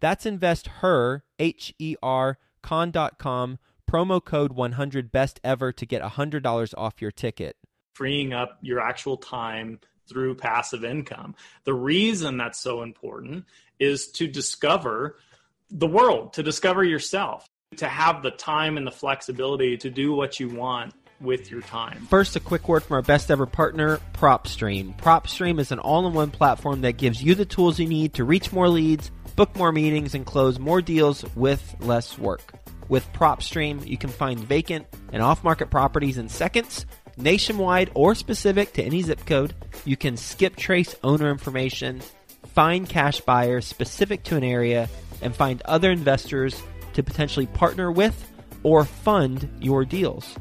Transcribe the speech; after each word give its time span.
That's 0.00 0.26
investher, 0.26 1.24
H 1.38 1.74
E 1.78 1.96
R, 2.02 2.38
con.com 2.62 3.58
promo 3.90 4.24
code 4.24 4.52
100 4.52 5.10
best 5.10 5.40
ever 5.42 5.72
to 5.72 5.84
get 5.84 6.00
$100 6.02 6.74
off 6.78 7.02
your 7.02 7.10
ticket. 7.10 7.56
Freeing 7.94 8.32
up 8.32 8.58
your 8.62 8.80
actual 8.80 9.16
time 9.16 9.80
through 10.08 10.34
passive 10.36 10.84
income. 10.84 11.34
The 11.64 11.74
reason 11.74 12.36
that's 12.36 12.60
so 12.60 12.82
important 12.82 13.46
is 13.78 14.08
to 14.12 14.26
discover 14.26 15.16
the 15.70 15.86
world 15.86 16.32
to 16.34 16.42
discover 16.42 16.82
yourself 16.82 17.48
to 17.76 17.86
have 17.86 18.22
the 18.22 18.30
time 18.32 18.76
and 18.76 18.86
the 18.86 18.90
flexibility 18.90 19.76
to 19.76 19.90
do 19.90 20.12
what 20.12 20.40
you 20.40 20.48
want 20.48 20.92
with 21.20 21.50
your 21.50 21.60
time. 21.62 22.06
First, 22.08 22.36
a 22.36 22.40
quick 22.40 22.68
word 22.68 22.82
from 22.82 22.94
our 22.94 23.02
best 23.02 23.30
ever 23.30 23.46
partner, 23.46 23.98
PropStream. 24.14 24.96
PropStream 24.98 25.60
is 25.60 25.72
an 25.72 25.78
all 25.78 26.06
in 26.06 26.14
one 26.14 26.30
platform 26.30 26.80
that 26.82 26.96
gives 26.96 27.22
you 27.22 27.34
the 27.34 27.44
tools 27.44 27.78
you 27.78 27.86
need 27.86 28.14
to 28.14 28.24
reach 28.24 28.52
more 28.52 28.68
leads, 28.68 29.10
book 29.36 29.54
more 29.56 29.72
meetings, 29.72 30.14
and 30.14 30.24
close 30.24 30.58
more 30.58 30.82
deals 30.82 31.24
with 31.34 31.76
less 31.80 32.18
work. 32.18 32.54
With 32.88 33.12
PropStream, 33.12 33.86
you 33.86 33.96
can 33.96 34.10
find 34.10 34.38
vacant 34.40 34.86
and 35.12 35.22
off 35.22 35.44
market 35.44 35.70
properties 35.70 36.18
in 36.18 36.28
seconds, 36.28 36.86
nationwide 37.16 37.90
or 37.94 38.14
specific 38.14 38.72
to 38.74 38.82
any 38.82 39.02
zip 39.02 39.24
code. 39.26 39.54
You 39.84 39.96
can 39.96 40.16
skip 40.16 40.56
trace 40.56 40.96
owner 41.02 41.30
information, 41.30 42.00
find 42.54 42.88
cash 42.88 43.20
buyers 43.20 43.66
specific 43.66 44.24
to 44.24 44.36
an 44.36 44.44
area, 44.44 44.88
and 45.22 45.36
find 45.36 45.62
other 45.66 45.90
investors 45.90 46.60
to 46.94 47.02
potentially 47.02 47.46
partner 47.46 47.92
with 47.92 48.28
or 48.62 48.84
fund 48.84 49.48
your 49.60 49.84
deals. 49.84 50.36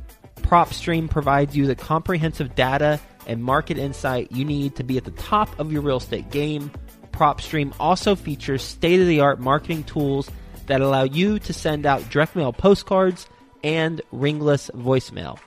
PropStream 0.49 1.11
provides 1.11 1.55
you 1.55 1.67
the 1.67 1.75
comprehensive 1.75 2.55
data 2.55 2.99
and 3.27 3.43
market 3.43 3.77
insight 3.77 4.31
you 4.31 4.43
need 4.43 4.75
to 4.77 4.83
be 4.83 4.97
at 4.97 5.03
the 5.03 5.11
top 5.11 5.59
of 5.59 5.71
your 5.71 5.83
real 5.83 5.97
estate 5.97 6.31
game. 6.31 6.71
PropStream 7.11 7.71
also 7.79 8.15
features 8.15 8.63
state 8.63 8.99
of 8.99 9.05
the 9.05 9.19
art 9.19 9.39
marketing 9.39 9.83
tools 9.83 10.31
that 10.65 10.81
allow 10.81 11.03
you 11.03 11.37
to 11.37 11.53
send 11.53 11.85
out 11.85 12.09
direct 12.09 12.35
mail 12.35 12.51
postcards 12.51 13.27
and 13.63 14.01
ringless 14.11 14.71
voicemail. 14.73 15.37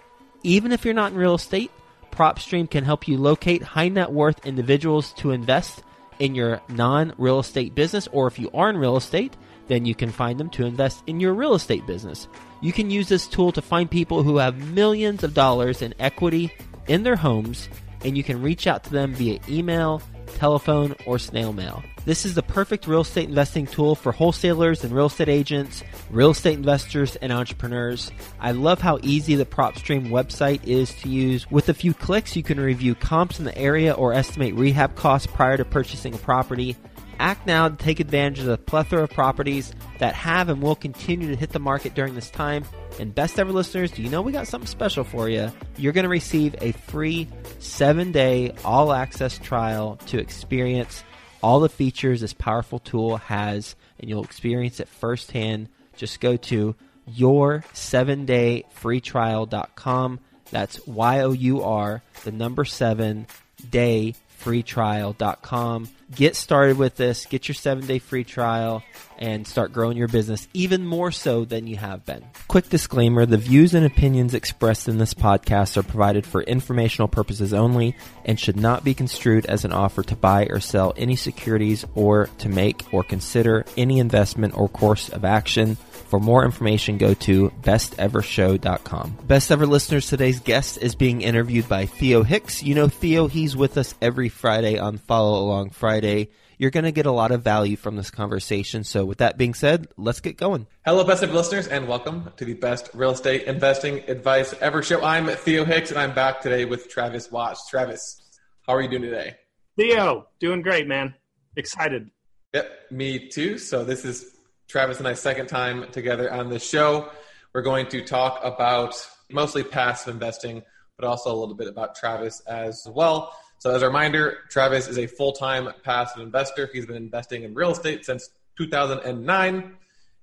Even 0.45 0.71
if 0.71 0.85
you're 0.85 0.95
not 0.95 1.11
in 1.11 1.19
real 1.19 1.35
estate, 1.35 1.73
PropStream 2.13 2.71
can 2.71 2.85
help 2.85 3.09
you 3.09 3.19
locate 3.19 3.65
high 3.65 3.89
net 3.89 4.13
worth 4.13 4.47
individuals 4.47 5.13
to 5.15 5.33
invest 5.33 5.83
in 6.21 6.37
your 6.37 6.61
non 6.69 7.13
real 7.19 7.41
estate 7.41 7.75
business, 7.75 8.07
or 8.13 8.29
if 8.29 8.39
you 8.39 8.53
are 8.55 8.71
in 8.71 8.77
real 8.77 8.97
estate, 8.97 9.37
then 9.69 9.85
you 9.85 9.95
can 9.95 10.11
find 10.11 10.39
them 10.39 10.51
to 10.51 10.67
invest 10.67 11.03
in 11.07 11.21
your 11.21 11.35
real 11.35 11.55
estate 11.55 11.87
business. 11.87 12.29
You 12.61 12.73
can 12.73 12.91
use 12.91 13.09
this 13.09 13.27
tool 13.27 13.53
to 13.53 13.63
find 13.63 13.91
people 13.91 14.23
who 14.23 14.39
have 14.39 14.73
millions 14.73 15.25
of 15.25 15.35
dollars 15.35 15.83
in 15.83 15.95
equity 15.99 16.53
in 16.87 17.03
their 17.03 17.17
homes, 17.17 17.69
and 18.05 18.17
you 18.17 18.25
can 18.25 18.43
reach 18.43 18.67
out 18.67 18.85
to 18.85 18.91
them 18.91 19.15
via 19.15 19.41
email, 19.49 20.03
telephone, 20.35 20.95
or 21.07 21.19
snail 21.19 21.53
mail. 21.53 21.83
This 22.05 22.27
is 22.27 22.35
the 22.35 22.43
perfect 22.43 22.89
real 22.89 23.03
estate 23.03 23.29
investing 23.29 23.65
tool 23.65 23.95
for 23.95 24.11
wholesalers 24.11 24.83
and 24.83 24.93
real 24.93 25.07
estate 25.07 25.29
agents, 25.29 25.85
real 26.11 26.31
estate 26.31 26.59
investors, 26.59 27.15
and 27.17 27.31
entrepreneurs. 27.31 28.11
I 28.41 28.51
love 28.51 28.81
how 28.81 28.99
easy 29.03 29.37
the 29.37 29.47
PropStream 29.47 30.09
website 30.11 30.67
is 30.67 30.93
to 30.95 31.09
use. 31.09 31.49
With 31.49 31.69
a 31.69 31.75
few 31.75 31.95
clicks, 31.95 32.35
you 32.35 32.43
can 32.43 32.59
review 32.59 32.97
comps 32.97 33.39
in 33.39 33.45
the 33.45 33.57
area 33.57 33.93
or 33.93 34.13
estimate 34.13 34.55
rehab 34.55 34.97
costs 34.97 35.29
prior 35.29 35.57
to 35.57 35.65
purchasing 35.65 36.13
a 36.13 36.19
property. 36.19 36.77
Act 37.23 37.47
now 37.47 37.69
to 37.69 37.77
take 37.77 38.01
advantage 38.01 38.41
of 38.41 38.47
the 38.47 38.59
plethora 38.59 39.05
of 39.05 39.11
properties 39.11 39.73
that 39.99 40.13
have 40.13 40.49
and 40.49 40.61
will 40.61 40.75
continue 40.75 41.29
to 41.29 41.37
hit 41.37 41.51
the 41.51 41.61
market 41.61 41.95
during 41.95 42.17
this 42.17 42.29
time. 42.29 42.65
And 42.99 43.15
best 43.15 43.39
ever 43.39 43.53
listeners, 43.53 43.93
do 43.93 44.03
you 44.03 44.09
know 44.09 44.23
we 44.23 44.33
got 44.33 44.49
something 44.49 44.67
special 44.67 45.05
for 45.05 45.29
you? 45.29 45.53
You're 45.77 45.93
going 45.93 46.03
to 46.03 46.09
receive 46.09 46.57
a 46.61 46.73
free 46.73 47.29
seven 47.61 48.11
day 48.11 48.57
all 48.65 48.93
access 48.93 49.39
trial 49.39 50.01
to 50.07 50.19
experience 50.19 51.05
all 51.45 51.61
the 51.61 51.69
features 51.69 52.23
this 52.23 52.33
powerful 52.33 52.81
tool 52.81 53.19
has, 53.19 53.77
and 54.01 54.11
you'll 54.11 54.25
experience 54.25 54.81
it 54.81 54.89
firsthand. 54.89 55.69
Just 55.97 56.19
go 56.19 56.37
to 56.37 56.75
your 57.07 57.65
seven 57.73 58.27
day 58.27 58.65
free 58.71 59.01
trial.com. 59.01 60.19
That's 60.51 60.85
Y 60.89 61.21
O 61.21 61.31
U 61.31 61.63
R, 61.63 62.03
the 62.25 62.33
number 62.33 62.65
seven 62.65 63.29
day 63.71 64.17
free 64.29 64.65
freetrial.com. 64.65 65.89
Get 66.15 66.37
started 66.37 66.77
with 66.77 66.97
this, 66.97 67.27
get 67.27 67.49
your 67.49 67.55
seven 67.55 67.87
day 67.87 67.99
free 67.99 68.25
trial, 68.25 68.83
and 69.23 69.47
start 69.47 69.73
growing 69.73 69.97
your 69.97 70.09
business 70.09 70.49
even 70.53 70.85
more 70.85 71.13
so 71.13 71.45
than 71.45 71.69
you 71.69 71.77
have 71.77 72.05
been. 72.05 72.25
Quick 72.49 72.69
disclaimer 72.69 73.25
the 73.25 73.39
views 73.39 73.73
and 73.73 73.87
opinions 73.87 74.35
expressed 74.35 74.89
in 74.89 74.99
this 74.99 75.15
podcast 75.15 75.77
are 75.77 75.85
provided 75.85 76.27
for 76.27 76.43
informational 76.43 77.07
purposes 77.07 77.55
only 77.55 77.97
and 78.25 78.39
should 78.39 78.57
not 78.57 78.83
be 78.83 78.95
construed 78.95 79.47
as 79.47 79.65
an 79.65 79.73
offer 79.73 80.03
to 80.03 80.17
buy 80.17 80.47
or 80.51 80.59
sell 80.59 80.93
any 80.97 81.15
securities 81.15 81.87
or 81.95 82.27
to 82.39 82.49
make 82.49 82.93
or 82.93 83.05
consider 83.05 83.65
any 83.77 84.01
investment 84.01 84.59
or 84.59 84.69
course 84.69 85.09
of 85.09 85.25
action. 85.25 85.77
For 85.77 86.19
more 86.19 86.45
information, 86.45 86.99
go 86.99 87.15
to 87.15 87.51
bestevershow.com. 87.63 89.19
Best 89.29 89.53
ever 89.53 89.67
listeners, 89.67 90.09
today's 90.09 90.41
guest 90.41 90.79
is 90.83 90.97
being 90.97 91.23
interviewed 91.23 91.69
by 91.69 91.87
Theo 91.87 92.25
Hicks. 92.25 92.63
You 92.63 92.75
know 92.75 92.89
Theo, 92.89 93.29
he's 93.29 93.57
with 93.57 93.79
us 93.79 93.95
every 94.03 94.29
Friday 94.29 94.79
on 94.79 94.99
Follow 94.99 95.41
Along 95.41 95.71
Friday. 95.71 96.29
You're 96.63 96.71
going 96.71 96.85
to 96.85 96.93
get 96.93 97.07
a 97.07 97.11
lot 97.11 97.33
of 97.33 97.43
value 97.43 97.75
from 97.75 97.97
this 97.97 98.13
conversation. 98.13 98.85
So, 98.85 99.05
with 99.05 99.19
that 99.19 99.37
being 99.37 99.53
said, 99.53 99.89
let's 99.97 100.21
get 100.21 100.37
going. 100.37 100.69
Hello, 100.85 101.03
best 101.03 101.25
of 101.25 101.35
listeners, 101.35 101.67
and 101.67 101.89
welcome 101.89 102.31
to 102.37 102.45
the 102.45 102.55
best 102.55 102.89
real 102.95 103.11
estate 103.11 103.49
investing 103.49 104.09
advice 104.09 104.55
ever 104.61 104.81
show. 104.81 105.03
I'm 105.03 105.27
Theo 105.27 105.65
Hicks, 105.65 105.91
and 105.91 105.99
I'm 105.99 106.15
back 106.15 106.41
today 106.41 106.65
with 106.65 106.89
Travis 106.89 107.33
Watts. 107.33 107.69
Travis, 107.69 108.39
how 108.65 108.75
are 108.75 108.81
you 108.81 108.89
doing 108.89 109.03
today? 109.03 109.35
Theo, 109.77 110.29
doing 110.39 110.63
great, 110.63 110.87
man. 110.87 111.17
Excited. 111.57 112.09
Yep, 112.55 112.93
me 112.93 113.29
too. 113.29 113.59
So, 113.59 113.83
this 113.83 114.05
is 114.05 114.25
Travis 114.69 115.01
and 115.01 115.09
I 115.09 115.15
second 115.15 115.49
time 115.49 115.91
together 115.91 116.33
on 116.33 116.49
the 116.49 116.61
show. 116.61 117.11
We're 117.53 117.63
going 117.63 117.89
to 117.89 118.05
talk 118.05 118.39
about 118.45 119.05
mostly 119.33 119.65
passive 119.65 120.15
investing, 120.15 120.63
but 120.97 121.09
also 121.09 121.35
a 121.35 121.37
little 121.37 121.57
bit 121.57 121.67
about 121.67 121.97
Travis 121.97 122.39
as 122.47 122.87
well. 122.89 123.35
So, 123.63 123.73
as 123.73 123.83
a 123.83 123.87
reminder, 123.87 124.39
Travis 124.49 124.89
is 124.89 124.99
a 124.99 125.07
full 125.07 125.31
time 125.31 125.69
passive 125.85 126.21
investor. 126.21 126.69
He's 126.73 126.85
been 126.85 126.97
investing 126.97 127.45
in 127.45 127.55
real 127.55 127.71
estate 127.71 128.05
since 128.05 128.29
2009 128.59 129.77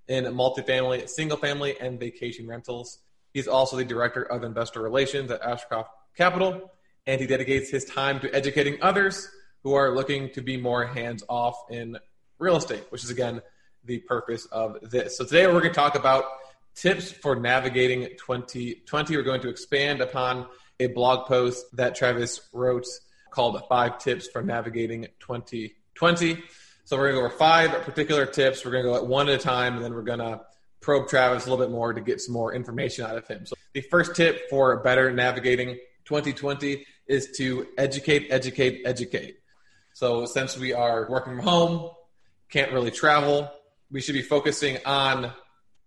in 0.09 0.25
multifamily, 0.25 1.07
single 1.07 1.37
family, 1.37 1.79
and 1.79 1.97
vacation 1.97 2.49
rentals. 2.49 2.99
He's 3.33 3.47
also 3.47 3.77
the 3.77 3.85
director 3.85 4.23
of 4.23 4.43
investor 4.43 4.81
relations 4.81 5.31
at 5.31 5.41
Ashcroft 5.41 5.89
Capital, 6.17 6.69
and 7.07 7.21
he 7.21 7.27
dedicates 7.27 7.69
his 7.69 7.85
time 7.85 8.19
to 8.19 8.35
educating 8.35 8.77
others 8.81 9.29
who 9.63 9.73
are 9.73 9.95
looking 9.95 10.33
to 10.33 10.41
be 10.41 10.57
more 10.57 10.85
hands 10.85 11.23
off 11.29 11.55
in 11.69 11.97
real 12.39 12.57
estate, 12.57 12.87
which 12.89 13.05
is 13.05 13.09
again 13.09 13.41
the 13.85 13.99
purpose 13.99 14.47
of 14.47 14.75
this. 14.81 15.17
So 15.17 15.23
today 15.23 15.47
we're 15.47 15.61
going 15.61 15.71
to 15.71 15.79
talk 15.79 15.95
about 15.95 16.25
tips 16.75 17.09
for 17.09 17.37
navigating 17.37 18.01
2020. 18.17 19.15
We're 19.15 19.23
going 19.23 19.39
to 19.43 19.49
expand 19.49 20.01
upon 20.01 20.45
a 20.81 20.87
blog 20.87 21.25
post 21.25 21.73
that 21.77 21.95
Travis 21.95 22.41
wrote 22.51 22.85
called 23.31 23.61
Five 23.67 23.99
Tips 23.99 24.27
for 24.27 24.41
Navigating 24.41 25.07
2020. 25.19 26.43
So 26.85 26.97
we're 26.97 27.11
going 27.11 27.15
to 27.15 27.21
go 27.21 27.25
over 27.27 27.37
five 27.37 27.71
particular 27.83 28.25
tips. 28.25 28.65
We're 28.65 28.71
going 28.71 28.83
to 28.83 28.89
go 28.89 28.95
at 28.95 29.05
one 29.05 29.29
at 29.29 29.35
a 29.35 29.37
time, 29.37 29.75
and 29.75 29.83
then 29.85 29.93
we're 29.93 30.01
going 30.01 30.19
to 30.19 30.41
probe 30.81 31.07
Travis 31.07 31.45
a 31.45 31.49
little 31.49 31.63
bit 31.63 31.71
more 31.71 31.93
to 31.93 32.01
get 32.01 32.21
some 32.21 32.33
more 32.33 32.53
information 32.53 33.05
out 33.05 33.17
of 33.17 33.27
him. 33.27 33.45
So 33.45 33.55
the 33.73 33.81
first 33.81 34.15
tip 34.15 34.49
for 34.49 34.75
better 34.77 35.11
navigating 35.11 35.77
2020 36.05 36.85
is 37.07 37.31
to 37.37 37.67
educate, 37.77 38.27
educate, 38.31 38.81
educate. 38.85 39.39
So 39.93 40.25
since 40.25 40.57
we 40.57 40.73
are 40.73 41.07
working 41.09 41.35
from 41.35 41.43
home, 41.43 41.91
can't 42.49 42.71
really 42.71 42.91
travel, 42.91 43.51
we 43.91 44.01
should 44.01 44.13
be 44.13 44.21
focusing 44.21 44.77
on 44.85 45.31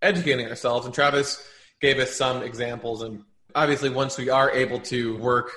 educating 0.01 0.47
ourselves. 0.47 0.87
And 0.87 0.95
Travis 0.95 1.43
gave 1.81 1.99
us 1.99 2.15
some 2.15 2.43
examples. 2.43 3.03
And 3.03 3.25
obviously, 3.55 3.91
once 3.91 4.19
we 4.19 4.29
are 4.29 4.51
able 4.51 4.81
to 4.81 5.17
work 5.19 5.51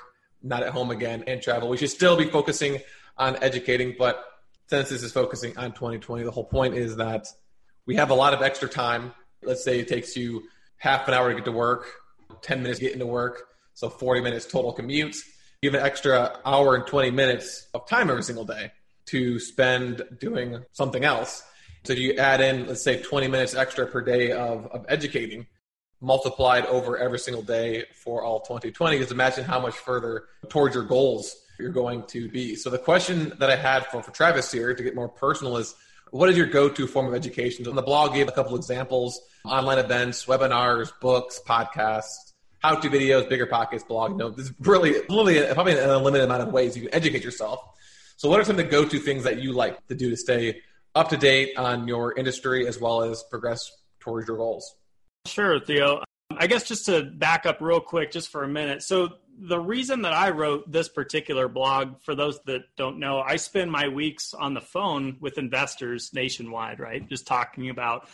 not 0.46 0.64
at 0.64 0.70
home 0.70 0.92
again 0.92 1.24
and 1.28 1.42
travel, 1.42 1.70
we 1.70 1.78
should 1.78 1.90
still 1.90 2.16
be 2.16 2.26
focusing 2.30 2.80
on 3.18 3.36
educating. 3.44 3.96
But 3.98 4.24
since 4.68 4.90
this 4.90 5.04
is 5.04 5.12
focusing 5.12 5.58
on 5.58 5.74
2020, 5.74 6.24
the 6.24 6.32
whole 6.32 6.46
point 6.46 6.76
is 6.76 6.96
that 6.98 7.28
we 7.86 7.96
have 7.96 8.10
a 8.10 8.14
lot 8.14 8.34
of 8.34 8.42
extra 8.42 8.70
time. 8.70 9.14
Let's 9.44 9.64
say 9.64 9.80
it 9.80 9.88
takes 9.88 10.16
you 10.16 10.44
half 10.78 11.08
an 11.08 11.14
hour 11.14 11.30
to 11.30 11.36
get 11.36 11.46
to 11.46 11.52
work, 11.52 11.88
10 12.42 12.62
minutes 12.62 12.80
getting 12.80 13.00
to 13.00 13.06
work, 13.06 13.48
so 13.74 13.90
40 13.90 14.22
minutes 14.22 14.46
total 14.46 14.72
commute. 14.72 15.16
You 15.62 15.72
have 15.72 15.80
an 15.80 15.86
extra 15.86 16.40
hour 16.46 16.76
and 16.76 16.86
20 16.86 17.12
minutes 17.12 17.68
of 17.74 17.88
time 17.88 18.10
every 18.10 18.24
single 18.24 18.46
day 18.46 18.72
to 19.08 19.40
spend 19.40 20.04
doing 20.20 20.64
something 20.74 21.04
else. 21.04 21.44
So 21.84 21.94
if 21.94 22.00
you 22.00 22.14
add 22.16 22.42
in, 22.42 22.68
let's 22.68 22.84
say, 22.84 23.02
20 23.02 23.28
minutes 23.28 23.54
extra 23.54 23.86
per 23.86 24.02
day 24.02 24.32
of, 24.32 24.66
of 24.68 24.86
educating, 24.90 25.46
multiplied 26.02 26.66
over 26.66 26.98
every 26.98 27.20
single 27.20 27.44
day 27.44 27.86
for 27.94 28.24
all 28.24 28.42
2020, 28.42 29.00
just 29.00 29.12
imagine 29.12 29.44
how 29.44 29.60
much 29.60 29.76
further 29.76 30.26
towards 30.50 30.76
your 30.76 30.84
goals 30.84 31.36
you're 31.60 31.70
going 31.70 32.04
to 32.04 32.30
be. 32.30 32.56
So 32.56 32.70
the 32.70 32.78
question 32.78 33.34
that 33.40 33.50
I 33.50 33.56
had 33.56 33.86
for, 33.88 34.04
for 34.04 34.12
Travis 34.12 34.52
here 34.52 34.74
to 34.74 34.84
get 34.84 34.96
more 34.96 35.10
personal 35.10 35.58
is, 35.58 35.74
what 36.12 36.30
is 36.30 36.38
your 36.38 36.48
go-to 36.48 36.88
form 36.88 37.08
of 37.08 37.14
education? 37.14 37.68
On 37.68 37.76
the 37.76 37.82
blog 37.82 38.14
gave 38.14 38.28
a 38.28 38.32
couple 38.32 38.56
examples, 38.56 39.20
online 39.44 39.80
events, 39.80 40.26
webinars, 40.26 40.92
books, 41.02 41.42
podcasts, 41.46 42.34
how-to 42.60 42.90
videos, 42.90 43.28
bigger 43.28 43.46
pockets, 43.46 43.84
blog. 43.84 44.12
You 44.12 44.18
know, 44.18 44.30
there's 44.30 44.52
really, 44.60 44.94
literally 45.10 45.54
probably 45.54 45.78
an 45.78 45.90
unlimited 45.90 46.26
amount 46.26 46.44
of 46.44 46.54
ways 46.54 46.76
you 46.76 46.84
can 46.84 46.94
educate 46.94 47.24
yourself. 47.24 47.60
So 48.18 48.30
what 48.30 48.40
are 48.40 48.44
some 48.44 48.58
of 48.58 48.66
the 48.66 48.72
go-to 48.72 49.00
things 49.00 49.24
that 49.24 49.42
you 49.42 49.52
like 49.52 49.86
to 49.88 49.96
do 49.96 50.10
to 50.10 50.18
stay 50.18 50.62
up 50.94 51.10
to 51.10 51.18
date 51.18 51.58
on 51.58 51.88
your 51.88 52.14
industry 52.18 52.66
as 52.68 52.80
well 52.80 53.04
as 53.04 53.24
progress 53.24 53.72
towards 54.00 54.28
your 54.28 54.38
goals? 54.38 54.76
Sure, 55.26 55.60
Theo. 55.60 55.98
Um, 55.98 56.04
I 56.38 56.48
guess 56.48 56.64
just 56.64 56.86
to 56.86 57.04
back 57.04 57.46
up 57.46 57.62
real 57.62 57.80
quick, 57.80 58.12
just 58.12 58.30
for 58.30 58.44
a 58.44 58.48
minute. 58.48 58.84
So, 58.84 59.10
the 59.38 59.60
reason 59.60 60.04
that 60.04 60.14
I 60.14 60.30
wrote 60.30 60.72
this 60.72 60.88
particular 60.88 61.50
blog, 61.50 62.02
for 62.02 62.16
those 62.16 62.40
that 62.46 62.62
don't 62.78 63.00
know, 63.00 63.20
I 63.20 63.36
spend 63.36 63.70
my 63.70 63.90
weeks 63.90 64.34
on 64.34 64.54
the 64.54 64.62
phone 64.62 65.18
with 65.20 65.38
investors 65.38 66.12
nationwide, 66.14 66.80
right? 66.80 67.06
Just 67.10 67.28
talking 67.28 67.70
about 67.70 68.08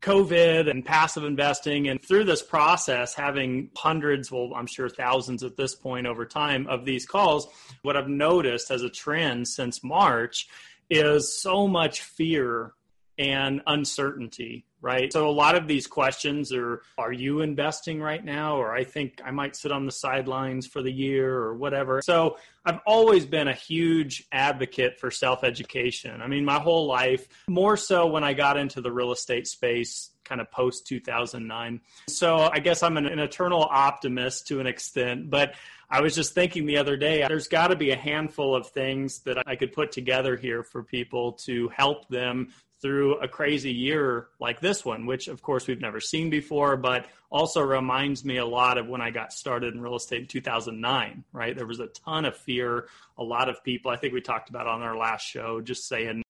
COVID 0.00 0.68
and 0.68 0.84
passive 0.84 1.24
investing. 1.24 1.88
And 1.88 2.02
through 2.04 2.24
this 2.24 2.42
process, 2.42 3.14
having 3.14 3.70
hundreds, 3.76 4.32
well, 4.32 4.52
I'm 4.54 4.66
sure 4.66 4.88
thousands 4.88 5.44
at 5.44 5.56
this 5.56 5.76
point 5.76 6.08
over 6.08 6.26
time 6.26 6.66
of 6.66 6.84
these 6.84 7.06
calls, 7.06 7.46
what 7.82 7.96
I've 7.96 8.08
noticed 8.08 8.72
as 8.72 8.82
a 8.82 8.90
trend 8.90 9.46
since 9.46 9.84
March 9.84 10.48
is 10.90 11.40
so 11.40 11.68
much 11.68 12.02
fear 12.02 12.72
and 13.16 13.62
uncertainty 13.66 14.66
right? 14.84 15.10
So 15.12 15.26
a 15.26 15.32
lot 15.32 15.56
of 15.56 15.66
these 15.66 15.86
questions 15.86 16.52
are 16.52 16.82
are 16.98 17.12
you 17.12 17.40
investing 17.40 18.00
right 18.00 18.24
now? 18.24 18.56
Or 18.56 18.74
i 18.74 18.84
think 18.84 19.20
i 19.24 19.30
might 19.30 19.56
sit 19.56 19.72
on 19.72 19.86
the 19.86 19.92
sidelines 19.92 20.66
for 20.66 20.82
the 20.82 20.92
year 20.92 21.34
or 21.34 21.54
whatever. 21.54 22.02
So 22.02 22.36
i've 22.66 22.80
always 22.86 23.26
been 23.26 23.48
a 23.48 23.54
huge 23.54 24.26
advocate 24.32 24.98
for 24.98 25.10
self 25.10 25.44
education 25.44 26.22
i 26.22 26.26
mean 26.26 26.44
my 26.44 26.58
whole 26.58 26.86
life 26.86 27.28
more 27.48 27.76
so 27.76 28.06
when 28.06 28.24
i 28.24 28.32
got 28.32 28.56
into 28.56 28.80
the 28.80 28.90
real 28.90 29.12
estate 29.12 29.46
space 29.46 30.10
kind 30.24 30.40
of 30.40 30.50
post 30.50 30.86
2009 30.86 31.80
so 32.08 32.48
i 32.52 32.58
guess 32.58 32.82
i'm 32.82 32.96
an, 32.96 33.06
an 33.06 33.18
eternal 33.18 33.62
optimist 33.70 34.46
to 34.46 34.60
an 34.60 34.66
extent 34.66 35.30
but 35.30 35.54
I 35.90 36.00
was 36.00 36.14
just 36.14 36.34
thinking 36.34 36.66
the 36.66 36.78
other 36.78 36.96
day, 36.96 37.24
there's 37.28 37.46
got 37.46 37.68
to 37.68 37.76
be 37.76 37.90
a 37.90 37.96
handful 37.96 38.56
of 38.56 38.66
things 38.68 39.20
that 39.20 39.46
I 39.46 39.54
could 39.54 39.72
put 39.72 39.92
together 39.92 40.34
here 40.34 40.64
for 40.64 40.82
people 40.82 41.32
to 41.44 41.68
help 41.68 42.08
them 42.08 42.52
through 42.84 43.14
a 43.20 43.28
crazy 43.28 43.72
year 43.72 44.26
like 44.40 44.60
this 44.60 44.84
one, 44.84 45.06
which 45.06 45.28
of 45.28 45.40
course 45.40 45.66
we've 45.66 45.80
never 45.80 46.00
seen 46.00 46.30
before, 46.30 46.76
but 46.76 47.06
also 47.30 47.62
reminds 47.62 48.24
me 48.24 48.36
a 48.36 48.44
lot 48.44 48.76
of 48.76 48.88
when 48.88 49.00
I 49.00 49.10
got 49.10 49.32
started 49.32 49.72
in 49.72 49.80
real 49.80 49.96
estate 49.96 50.20
in 50.20 50.26
2009, 50.26 51.24
right? 51.32 51.56
There 51.56 51.66
was 51.66 51.80
a 51.80 51.86
ton 51.86 52.24
of 52.24 52.36
fear. 52.36 52.88
A 53.16 53.24
lot 53.24 53.48
of 53.48 53.64
people, 53.64 53.90
I 53.90 53.96
think 53.96 54.12
we 54.12 54.20
talked 54.20 54.50
about 54.50 54.66
on 54.66 54.82
our 54.82 54.96
last 54.98 55.22
show, 55.22 55.60
just 55.60 55.88
saying, 55.88 56.23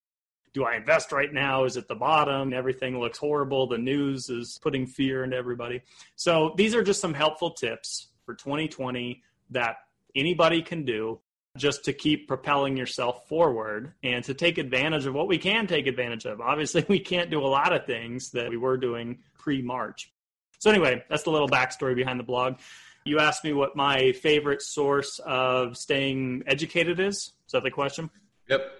do 0.54 0.64
I 0.64 0.76
invest 0.76 1.10
right 1.12 1.32
now? 1.32 1.64
Is 1.64 1.76
it 1.76 1.88
the 1.88 1.96
bottom? 1.96 2.54
Everything 2.54 2.98
looks 2.98 3.18
horrible. 3.18 3.66
The 3.66 3.76
news 3.76 4.30
is 4.30 4.58
putting 4.62 4.86
fear 4.86 5.24
into 5.24 5.36
everybody. 5.36 5.82
So 6.14 6.54
these 6.56 6.74
are 6.76 6.82
just 6.82 7.00
some 7.00 7.12
helpful 7.12 7.50
tips 7.50 8.08
for 8.24 8.34
2020 8.34 9.20
that 9.50 9.76
anybody 10.14 10.62
can 10.62 10.84
do 10.84 11.20
just 11.56 11.84
to 11.84 11.92
keep 11.92 12.28
propelling 12.28 12.76
yourself 12.76 13.28
forward 13.28 13.92
and 14.04 14.24
to 14.24 14.34
take 14.34 14.58
advantage 14.58 15.06
of 15.06 15.14
what 15.14 15.28
we 15.28 15.38
can 15.38 15.66
take 15.66 15.88
advantage 15.88 16.24
of. 16.24 16.40
Obviously, 16.40 16.84
we 16.88 17.00
can't 17.00 17.30
do 17.30 17.40
a 17.40 17.46
lot 17.46 17.72
of 17.74 17.84
things 17.84 18.30
that 18.30 18.48
we 18.48 18.56
were 18.56 18.76
doing 18.76 19.18
pre 19.36 19.60
March. 19.60 20.12
So, 20.60 20.70
anyway, 20.70 21.04
that's 21.10 21.24
the 21.24 21.30
little 21.30 21.48
backstory 21.48 21.94
behind 21.96 22.18
the 22.18 22.24
blog. 22.24 22.54
You 23.04 23.18
asked 23.18 23.44
me 23.44 23.52
what 23.52 23.76
my 23.76 24.12
favorite 24.12 24.62
source 24.62 25.20
of 25.26 25.76
staying 25.76 26.44
educated 26.46 27.00
is. 27.00 27.16
Is 27.16 27.52
that 27.52 27.64
the 27.64 27.70
question? 27.70 28.08
Yep. 28.48 28.70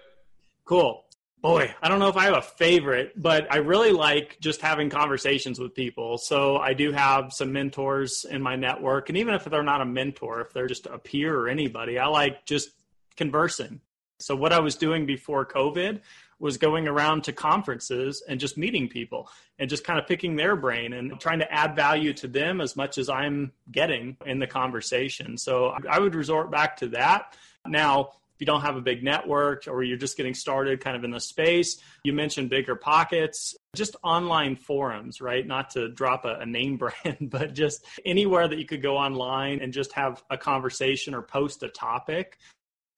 Cool 0.63 1.04
boy, 1.45 1.71
I 1.79 1.89
don't 1.89 1.99
know 1.99 2.07
if 2.07 2.17
I 2.17 2.23
have 2.23 2.37
a 2.37 2.41
favorite, 2.41 3.13
but 3.15 3.45
I 3.53 3.57
really 3.57 3.91
like 3.91 4.39
just 4.39 4.61
having 4.61 4.89
conversations 4.89 5.59
with 5.59 5.75
people. 5.75 6.17
So 6.17 6.57
I 6.57 6.73
do 6.73 6.91
have 6.91 7.33
some 7.33 7.53
mentors 7.53 8.25
in 8.27 8.41
my 8.41 8.55
network. 8.55 9.09
And 9.09 9.17
even 9.19 9.35
if 9.35 9.45
they're 9.45 9.61
not 9.61 9.79
a 9.79 9.85
mentor, 9.85 10.41
if 10.41 10.53
they're 10.53 10.65
just 10.65 10.87
a 10.87 10.97
peer 10.97 11.37
or 11.37 11.47
anybody, 11.47 11.99
I 11.99 12.07
like 12.07 12.47
just 12.47 12.71
conversing. 13.15 13.79
So 14.17 14.35
what 14.35 14.53
I 14.53 14.59
was 14.59 14.75
doing 14.75 15.05
before 15.05 15.45
COVID 15.45 16.01
was 16.39 16.57
going 16.57 16.87
around 16.87 17.25
to 17.25 17.31
conferences 17.31 18.23
and 18.27 18.39
just 18.39 18.57
meeting 18.57 18.89
people 18.89 19.29
and 19.59 19.69
just 19.69 19.83
kind 19.83 19.99
of 19.99 20.07
picking 20.07 20.35
their 20.35 20.55
brain 20.55 20.93
and 20.93 21.19
trying 21.19 21.39
to 21.39 21.53
add 21.53 21.75
value 21.75 22.13
to 22.13 22.27
them 22.27 22.59
as 22.59 22.75
much 22.75 22.97
as 22.97 23.07
I'm 23.07 23.51
getting 23.71 24.17
in 24.25 24.39
the 24.39 24.47
conversation. 24.47 25.37
So 25.37 25.77
I 25.87 25.99
would 25.99 26.15
resort 26.15 26.49
back 26.49 26.77
to 26.77 26.87
that. 26.87 27.35
Now, 27.67 28.13
if 28.35 28.41
you 28.41 28.45
don't 28.45 28.61
have 28.61 28.75
a 28.75 28.81
big 28.81 29.03
network 29.03 29.63
or 29.67 29.81
you're 29.81 29.97
just 29.97 30.17
getting 30.17 30.33
started 30.33 30.81
kind 30.81 30.97
of 30.97 31.03
in 31.05 31.11
the 31.11 31.19
space, 31.19 31.81
you 32.03 32.11
mentioned 32.11 32.49
bigger 32.49 32.75
pockets, 32.75 33.55
just 33.75 33.95
online 34.03 34.57
forums, 34.57 35.21
right? 35.21 35.47
Not 35.47 35.69
to 35.71 35.89
drop 35.89 36.25
a, 36.25 36.39
a, 36.39 36.45
name 36.45 36.77
brand, 37.03 37.29
but 37.29 37.53
just 37.53 37.85
anywhere 38.05 38.47
that 38.47 38.59
you 38.59 38.65
could 38.65 38.81
go 38.81 38.97
online 38.97 39.61
and 39.61 39.71
just 39.71 39.93
have 39.93 40.21
a 40.29 40.37
conversation 40.37 41.15
or 41.15 41.21
post 41.21 41.63
a 41.63 41.69
topic 41.69 42.37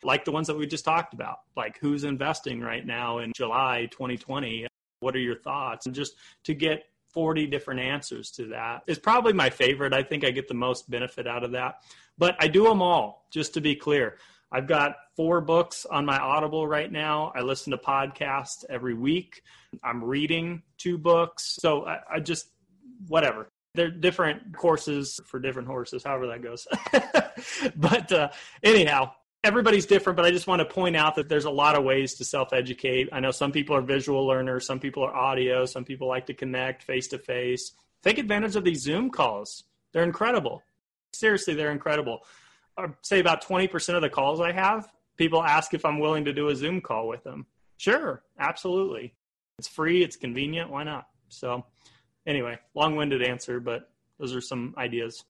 like 0.04 0.26
the 0.26 0.32
ones 0.32 0.48
that 0.48 0.58
we 0.58 0.68
just 0.68 0.86
talked 0.86 1.14
about, 1.14 1.40
like 1.56 1.78
who's 1.80 2.04
investing 2.04 2.62
right 2.62 2.86
now 2.86 3.20
in 3.20 3.32
July 3.36 3.88
2020? 3.92 4.68
What 5.00 5.16
are 5.16 5.20
your 5.20 5.40
thoughts? 5.40 5.86
And 5.86 5.96
just 5.96 6.16
to 6.44 6.54
get 6.54 6.84
40 7.14 7.48
different 7.48 7.80
answers 7.80 8.32
to 8.32 8.48
that 8.48 8.84
is 8.88 9.00
probably 9.00 9.34
my 9.34 9.50
favorite. 9.50 9.94
I 9.94 10.04
think 10.04 10.24
I 10.24 10.32
get 10.32 10.48
the 10.48 10.54
most 10.54 10.90
benefit 10.90 11.28
out 11.28 11.44
of 11.44 11.52
that. 11.54 11.82
But 12.18 12.36
I 12.40 12.48
do 12.48 12.64
them 12.64 12.82
all, 12.82 13.28
just 13.32 13.54
to 13.56 13.62
be 13.62 13.76
clear. 13.76 14.18
I've 14.52 14.68
got 14.68 14.96
four 15.16 15.42
books 15.42 15.86
on 15.86 16.06
my 16.06 16.18
Audible 16.18 16.68
right 16.68 16.92
now. 16.92 17.32
I 17.36 17.42
listen 17.42 17.72
to 17.72 17.78
podcasts 17.78 18.64
every 18.70 18.94
week. 18.94 19.42
I'm 19.84 20.04
reading 20.04 20.64
two 20.78 20.98
books. 20.98 21.58
So 21.60 21.86
I, 21.86 22.00
I 22.16 22.20
just, 22.20 22.48
whatever. 23.08 23.50
They're 23.76 23.92
different 23.92 24.56
courses 24.56 25.20
for 25.26 25.40
different 25.40 25.68
horses, 25.68 26.04
however 26.04 26.28
that 26.28 26.42
goes. 26.42 26.68
but 27.76 28.12
uh, 28.12 28.30
anyhow, 28.64 29.12
everybody's 29.44 29.86
different, 29.86 30.18
but 30.18 30.26
I 30.26 30.32
just 30.32 30.48
want 30.48 30.60
to 30.60 30.66
point 30.66 30.96
out 30.96 31.16
that 31.16 31.30
there's 31.30 31.46
a 31.46 31.52
lot 31.52 31.76
of 31.76 31.84
ways 31.84 32.16
to 32.16 32.26
self 32.26 32.54
educate. 32.54 33.10
I 33.12 33.20
know 33.20 33.32
some 33.32 33.52
people 33.52 33.76
are 33.76 33.82
visual 33.82 34.26
learners, 34.26 34.66
some 34.66 34.80
people 34.80 35.04
are 35.04 35.16
audio, 35.16 35.66
some 35.66 35.86
people 35.86 36.08
like 36.08 36.26
to 36.28 36.34
connect 36.34 36.84
face 36.84 37.08
to 37.10 37.20
face. 37.20 37.74
Take 38.04 38.18
advantage 38.18 38.56
of 38.56 38.64
these 38.64 38.82
Zoom 38.82 39.10
calls, 39.10 39.64
they're 39.94 40.04
incredible. 40.04 40.64
Seriously, 41.14 41.54
they're 41.54 41.72
incredible. 41.72 42.22
Say 43.02 43.20
about 43.20 43.44
20% 43.44 43.96
of 43.96 44.02
the 44.02 44.10
calls 44.10 44.40
I 44.40 44.52
have, 44.52 44.92
people 45.18 45.44
ask 45.44 45.74
if 45.74 45.84
I'm 45.84 46.00
willing 46.00 46.26
to 46.26 46.34
do 46.34 46.50
a 46.50 46.56
Zoom 46.56 46.82
call 46.82 47.08
with 47.08 47.24
them. 47.24 47.46
Sure, 47.78 48.24
absolutely. 48.40 49.14
It's 49.58 49.68
free, 49.68 50.04
it's 50.04 50.16
convenient, 50.16 50.70
why 50.70 50.84
not? 50.84 51.08
So, 51.30 51.66
anyway, 52.26 52.60
long 52.76 52.96
winded 52.96 53.24
answer, 53.24 53.60
but 53.60 53.90
those 54.20 54.36
are 54.36 54.42
some 54.42 54.76
ideas. 54.78 55.24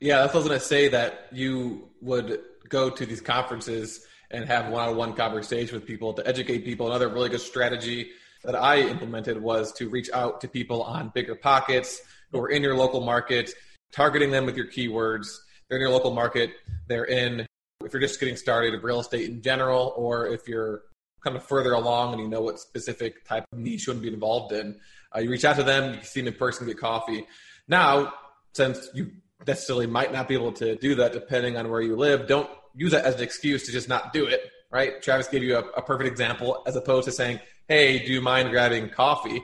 Yeah, 0.00 0.20
that's 0.20 0.34
what 0.34 0.40
I 0.40 0.42
was 0.42 0.48
going 0.48 0.60
to 0.60 0.66
say 0.66 0.88
that 0.88 1.28
you 1.32 1.88
would 2.00 2.40
go 2.68 2.90
to 2.90 3.06
these 3.06 3.20
conferences 3.20 4.06
and 4.30 4.44
have 4.44 4.70
one 4.70 4.88
on 4.88 4.96
one 4.96 5.14
conversation 5.14 5.74
with 5.74 5.86
people 5.86 6.12
to 6.14 6.26
educate 6.26 6.64
people. 6.64 6.86
Another 6.86 7.08
really 7.08 7.28
good 7.28 7.40
strategy 7.40 8.10
that 8.44 8.54
I 8.54 8.80
implemented 8.80 9.40
was 9.40 9.72
to 9.74 9.88
reach 9.88 10.10
out 10.12 10.40
to 10.42 10.48
people 10.48 10.82
on 10.82 11.10
bigger 11.14 11.34
pockets 11.34 12.00
who 12.30 12.40
are 12.40 12.50
in 12.50 12.62
your 12.62 12.76
local 12.76 13.00
market, 13.00 13.52
targeting 13.90 14.30
them 14.30 14.46
with 14.46 14.56
your 14.56 14.66
keywords 14.66 15.38
they're 15.68 15.78
in 15.78 15.82
your 15.82 15.90
local 15.90 16.12
market. 16.12 16.52
They're 16.86 17.04
in, 17.04 17.46
if 17.84 17.92
you're 17.92 18.00
just 18.00 18.18
getting 18.20 18.36
started 18.36 18.74
of 18.74 18.84
real 18.84 19.00
estate 19.00 19.28
in 19.28 19.42
general, 19.42 19.92
or 19.96 20.26
if 20.28 20.48
you're 20.48 20.82
kind 21.22 21.36
of 21.36 21.42
further 21.42 21.72
along 21.72 22.14
and 22.14 22.22
you 22.22 22.28
know 22.28 22.40
what 22.40 22.58
specific 22.58 23.26
type 23.26 23.44
of 23.52 23.58
niche 23.58 23.86
you 23.86 23.92
want 23.92 24.02
to 24.02 24.08
be 24.08 24.14
involved 24.14 24.52
in, 24.52 24.78
uh, 25.14 25.20
you 25.20 25.30
reach 25.30 25.44
out 25.44 25.56
to 25.56 25.62
them, 25.62 25.92
you 25.92 25.98
can 25.98 26.06
see 26.06 26.20
them 26.20 26.32
in 26.32 26.38
person, 26.38 26.66
get 26.66 26.78
coffee. 26.78 27.26
Now, 27.66 28.12
since 28.54 28.88
you 28.94 29.10
necessarily 29.46 29.86
might 29.86 30.12
not 30.12 30.28
be 30.28 30.34
able 30.34 30.52
to 30.52 30.76
do 30.76 30.94
that 30.96 31.12
depending 31.12 31.56
on 31.56 31.70
where 31.70 31.80
you 31.80 31.96
live, 31.96 32.26
don't 32.26 32.48
use 32.74 32.92
that 32.92 33.04
as 33.04 33.16
an 33.16 33.22
excuse 33.22 33.66
to 33.66 33.72
just 33.72 33.88
not 33.88 34.12
do 34.12 34.26
it, 34.26 34.50
right? 34.70 35.02
Travis 35.02 35.28
gave 35.28 35.42
you 35.42 35.56
a, 35.56 35.60
a 35.60 35.82
perfect 35.82 36.08
example 36.08 36.62
as 36.66 36.76
opposed 36.76 37.06
to 37.06 37.12
saying, 37.12 37.40
hey, 37.68 38.04
do 38.04 38.12
you 38.12 38.20
mind 38.20 38.50
grabbing 38.50 38.88
coffee? 38.90 39.42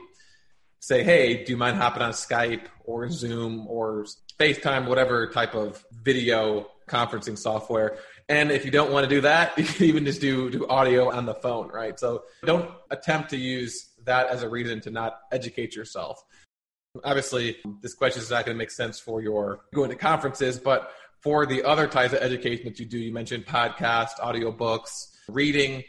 say, 0.85 1.03
hey, 1.03 1.43
do 1.43 1.51
you 1.51 1.57
mind 1.57 1.77
hopping 1.77 2.03
on 2.03 2.11
Skype 2.11 2.67
or 2.83 3.09
Zoom 3.09 3.65
or 3.67 4.05
FaceTime, 4.39 4.87
whatever 4.87 5.27
type 5.27 5.55
of 5.55 5.83
video 6.03 6.67
conferencing 6.87 7.37
software. 7.37 7.97
And 8.27 8.51
if 8.51 8.65
you 8.65 8.71
don't 8.71 8.91
want 8.91 9.07
to 9.07 9.09
do 9.09 9.21
that, 9.21 9.57
you 9.57 9.63
can 9.63 9.85
even 9.85 10.05
just 10.05 10.21
do, 10.21 10.49
do 10.49 10.67
audio 10.67 11.11
on 11.11 11.25
the 11.25 11.35
phone, 11.35 11.69
right? 11.69 11.99
So 11.99 12.23
don't 12.43 12.69
attempt 12.91 13.29
to 13.31 13.37
use 13.37 13.89
that 14.05 14.27
as 14.27 14.43
a 14.43 14.49
reason 14.49 14.81
to 14.81 14.91
not 14.91 15.19
educate 15.31 15.75
yourself. 15.75 16.23
Obviously, 17.03 17.57
this 17.81 17.93
question 17.93 18.21
is 18.21 18.29
not 18.29 18.45
going 18.45 18.55
to 18.55 18.57
make 18.57 18.71
sense 18.71 18.99
for 18.99 19.21
your 19.21 19.61
going 19.73 19.89
to 19.89 19.95
conferences, 19.95 20.59
but 20.59 20.91
for 21.21 21.45
the 21.45 21.63
other 21.63 21.87
types 21.87 22.13
of 22.13 22.19
education 22.19 22.65
that 22.65 22.79
you 22.79 22.85
do, 22.85 22.97
you 22.97 23.11
mentioned 23.11 23.45
podcast, 23.45 24.19
audiobooks, 24.19 25.07
reading. 25.27 25.83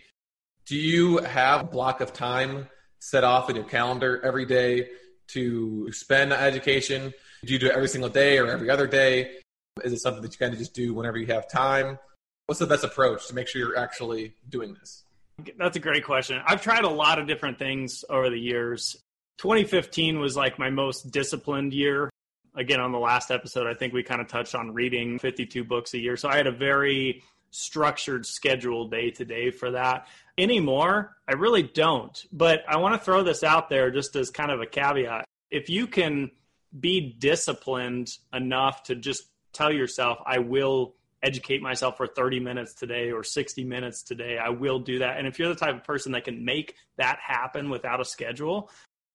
Do 0.67 0.77
you 0.77 1.19
have 1.19 1.61
a 1.61 1.65
block 1.65 2.01
of 2.01 2.13
time 2.13 2.69
set 2.99 3.23
off 3.23 3.49
in 3.51 3.55
your 3.55 3.67
calendar 3.67 4.21
every 4.25 4.47
day 4.47 4.89
to 5.29 5.93
spend 5.93 6.33
on 6.33 6.41
education? 6.41 7.13
Do 7.47 7.53
you 7.53 7.59
do 7.61 7.67
it 7.67 7.73
every 7.73 7.89
single 7.89 8.11
day 8.11 8.39
or 8.39 8.49
every 8.49 8.69
other 8.69 8.89
day? 8.89 9.37
Is 9.85 9.93
it 9.93 10.01
something 10.01 10.23
that 10.23 10.33
you 10.33 10.39
kind 10.39 10.53
of 10.53 10.59
just 10.59 10.75
do 10.75 10.93
whenever 10.93 11.17
you 11.17 11.27
have 11.27 11.49
time? 11.49 11.99
What's 12.47 12.59
the 12.59 12.67
best 12.67 12.83
approach 12.83 13.29
to 13.29 13.35
make 13.35 13.47
sure 13.47 13.61
you're 13.61 13.79
actually 13.79 14.35
doing 14.49 14.75
this? 14.75 15.05
That's 15.57 15.77
a 15.77 15.81
great 15.81 16.05
question. 16.05 16.41
I've 16.45 16.61
tried 16.61 16.85
a 16.85 16.89
lot 16.89 17.19
of 17.21 17.29
different 17.29 17.59
things 17.59 18.05
over 18.11 18.31
the 18.31 18.39
years. 18.39 18.97
2015 19.39 20.19
was 20.19 20.37
like 20.37 20.59
my 20.59 20.71
most 20.71 21.13
disciplined 21.13 21.73
year. 21.73 22.11
Again, 22.57 22.81
on 22.81 22.91
the 22.91 22.99
last 22.99 23.31
episode, 23.31 23.67
I 23.67 23.75
think 23.75 23.93
we 23.93 24.03
kind 24.03 24.21
of 24.21 24.27
touched 24.27 24.55
on 24.55 24.73
reading 24.73 25.19
52 25.19 25.63
books 25.63 25.95
a 25.95 25.99
year. 25.99 26.17
So 26.17 26.29
I 26.29 26.37
had 26.37 26.47
a 26.47 26.53
very 26.53 27.23
structured 27.51 28.27
schedule 28.27 28.89
day 28.89 29.11
to 29.13 29.25
day 29.25 29.51
for 29.51 29.71
that. 29.73 30.09
Anymore, 30.37 31.17
I 31.29 31.35
really 31.35 31.63
don't. 31.63 32.25
But 32.33 32.65
I 32.67 32.79
want 32.79 32.95
to 32.95 33.05
throw 33.05 33.23
this 33.23 33.45
out 33.45 33.69
there 33.69 33.91
just 33.91 34.17
as 34.17 34.31
kind 34.31 34.51
of 34.51 34.61
a 34.61 34.67
caveat. 34.67 35.27
If 35.51 35.69
you 35.71 35.87
can 35.87 36.31
be 36.79 37.17
disciplined 37.19 38.11
enough 38.33 38.85
to 38.85 38.95
just 38.95 39.25
tell 39.53 39.73
yourself, 39.73 40.19
I 40.27 40.39
will 40.39 40.95
educate 41.23 41.63
myself 41.63 41.97
for 41.97 42.07
30 42.07 42.41
minutes 42.41 42.75
today 42.75 43.11
or 43.11 43.25
60 43.25 43.65
minutes 43.65 44.03
today. 44.03 44.39
I 44.39 44.51
will 44.51 44.79
do 44.79 44.99
that. 45.01 45.19
And 45.19 45.27
if 45.27 45.39
you're 45.39 45.49
the 45.49 45.55
type 45.55 45.75
of 45.75 45.85
person 45.85 46.13
that 46.13 46.25
can 46.25 46.45
make 46.45 46.75
that 46.99 47.19
happen 47.21 47.71
without 47.71 48.01
a 48.01 48.05
schedule, 48.05 48.71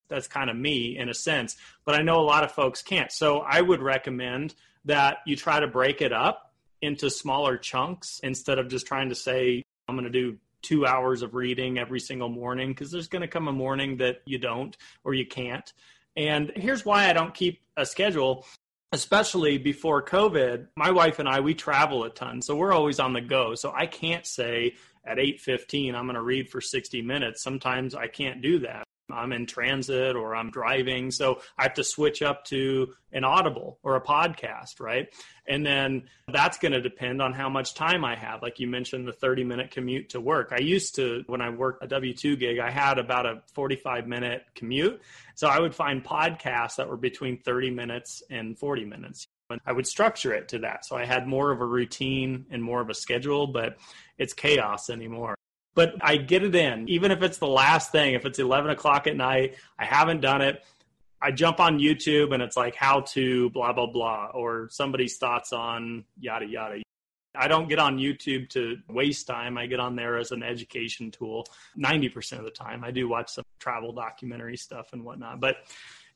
that's 0.10 0.28
kind 0.28 0.50
of 0.50 0.58
me 0.58 0.98
in 0.98 1.10
a 1.10 1.14
sense. 1.14 1.56
But 1.86 1.96
I 1.96 2.02
know 2.02 2.20
a 2.20 2.22
lot 2.22 2.44
of 2.44 2.52
folks 2.52 2.82
can't. 2.82 3.12
So 3.12 3.40
I 3.40 3.62
would 3.62 3.82
recommend 3.82 4.56
that 4.86 5.18
you 5.26 5.36
try 5.36 5.60
to 5.60 5.68
break 5.68 6.02
it 6.02 6.12
up 6.12 6.54
into 6.82 7.10
smaller 7.10 7.58
chunks 7.58 8.20
instead 8.24 8.60
of 8.60 8.68
just 8.68 8.88
trying 8.88 9.10
to 9.10 9.16
say, 9.16 9.64
I'm 9.88 9.96
going 9.96 10.12
to 10.12 10.12
do 10.12 10.38
two 10.62 10.86
hours 10.86 11.22
of 11.22 11.34
reading 11.34 11.78
every 11.78 12.00
single 12.00 12.30
morning 12.30 12.70
because 12.70 12.92
there's 12.92 13.08
going 13.08 13.22
to 13.22 13.28
come 13.28 13.48
a 13.48 13.54
morning 13.54 13.98
that 13.98 14.18
you 14.26 14.38
don't 14.38 14.76
or 15.04 15.14
you 15.14 15.26
can't. 15.26 15.72
And 16.16 16.52
here's 16.56 16.86
why 16.86 17.10
I 17.10 17.14
don't 17.14 17.34
keep 17.34 17.62
a 17.78 17.86
schedule 17.86 18.46
especially 18.92 19.58
before 19.58 20.04
COVID, 20.04 20.68
my 20.76 20.92
wife 20.92 21.20
and 21.20 21.30
I 21.30 21.40
we 21.40 21.54
travel 21.54 22.04
a 22.04 22.10
ton, 22.10 22.42
so 22.42 22.56
we're 22.56 22.74
always 22.74 23.00
on 23.00 23.14
the 23.14 23.22
go. 23.22 23.56
So 23.56 23.72
I 23.74 23.86
can't 23.86 24.26
say 24.26 24.76
at 25.06 25.18
8:15 25.18 25.96
I'm 25.96 26.06
going 26.06 26.16
to 26.16 26.22
read 26.22 26.50
for 26.50 26.62
60 26.62 27.02
minutes. 27.02 27.42
Sometimes 27.42 27.96
I 27.96 28.08
can't 28.08 28.42
do 28.42 28.60
that. 28.60 28.84
I'm 29.14 29.32
in 29.34 29.46
transit 29.46 30.16
or 30.16 30.36
I'm 30.36 30.50
driving. 30.52 31.12
So 31.12 31.42
I 31.58 31.64
have 31.64 31.74
to 31.76 31.84
switch 31.84 32.22
up 32.22 32.46
to 32.46 32.94
an 33.12 33.24
audible 33.24 33.80
or 33.84 33.96
a 33.96 34.02
podcast, 34.02 34.80
right? 34.80 35.08
And 35.48 35.66
then 35.66 36.04
that's 36.28 36.58
going 36.58 36.72
to 36.72 36.82
depend 36.82 37.22
on 37.22 37.34
how 37.34 37.50
much 37.50 37.74
time 37.74 38.06
I 38.06 38.16
have. 38.16 38.42
Like 38.42 38.60
you 38.60 38.68
mentioned, 38.68 39.08
the 39.08 39.14
30 39.14 39.44
minute 39.44 39.72
commute 39.72 40.10
to 40.10 40.22
work. 40.22 40.52
I 40.52 40.60
used 40.60 40.96
to, 40.96 41.24
when 41.28 41.42
I 41.42 41.50
worked 41.50 41.84
a 41.84 41.88
W 41.88 42.14
2 42.14 42.36
gig, 42.38 42.60
I 42.60 42.70
had 42.70 42.98
about 42.98 43.26
a 43.26 43.42
45 43.54 44.08
minute 44.08 44.46
commute. 44.56 45.02
So 45.36 45.48
I 45.48 45.60
would 45.60 45.76
find 45.76 46.04
podcasts 46.04 46.76
that 46.78 46.88
were 46.88 46.98
between 46.98 47.38
30 47.38 47.72
minutes 47.72 48.24
and 48.30 48.58
40 48.58 48.86
minutes. 48.86 49.28
And 49.50 49.60
I 49.66 49.74
would 49.74 49.88
structure 49.88 50.34
it 50.34 50.48
to 50.50 50.60
that. 50.60 50.86
So 50.86 50.96
I 50.96 51.06
had 51.06 51.28
more 51.28 51.52
of 51.52 51.60
a 51.60 51.66
routine 51.66 52.46
and 52.52 52.64
more 52.64 52.80
of 52.80 52.90
a 52.90 52.94
schedule, 52.94 53.48
but 53.48 53.78
it's 54.18 54.34
chaos 54.34 54.90
anymore 54.90 55.36
but 55.74 55.96
I 56.02 56.18
get 56.18 56.44
it 56.44 56.56
in, 56.56 56.90
even 56.90 57.12
if 57.12 57.22
it's 57.22 57.38
the 57.38 57.48
last 57.48 57.92
thing. 57.92 58.14
If 58.14 58.26
it's 58.26 58.40
11 58.40 58.72
o'clock 58.72 59.08
at 59.08 59.16
night, 59.16 59.56
I 59.80 59.86
haven't 59.86 60.22
done 60.22 60.42
it. 60.42 60.64
I 61.22 61.32
jump 61.32 61.60
on 61.60 61.80
YouTube 61.80 62.34
and 62.34 62.42
it's 62.42 62.58
like 62.58 62.76
how 62.76 63.02
to 63.02 63.50
blah, 63.52 63.74
blah, 63.74 63.88
blah, 63.88 64.32
or 64.34 64.68
somebody's 64.72 65.18
thoughts 65.18 65.54
on 65.54 66.04
yada, 66.20 66.46
yada. 66.46 66.82
I 67.36 67.48
don't 67.48 67.70
get 67.70 67.80
on 67.80 67.98
YouTube 67.98 68.50
to 68.50 68.78
waste 68.90 69.28
time. 69.28 69.58
I 69.58 69.68
get 69.68 69.80
on 69.80 69.96
there 69.96 70.18
as 70.18 70.32
an 70.32 70.44
education 70.44 71.12
tool 71.12 71.46
90% 71.78 72.40
of 72.40 72.44
the 72.44 72.52
time. 72.52 72.84
I 72.84 72.92
do 72.92 73.08
watch 73.08 73.30
some 73.30 73.46
travel 73.60 73.94
documentary 73.94 74.58
stuff 74.58 74.90
and 74.92 75.06
whatnot. 75.06 75.40
But 75.40 75.58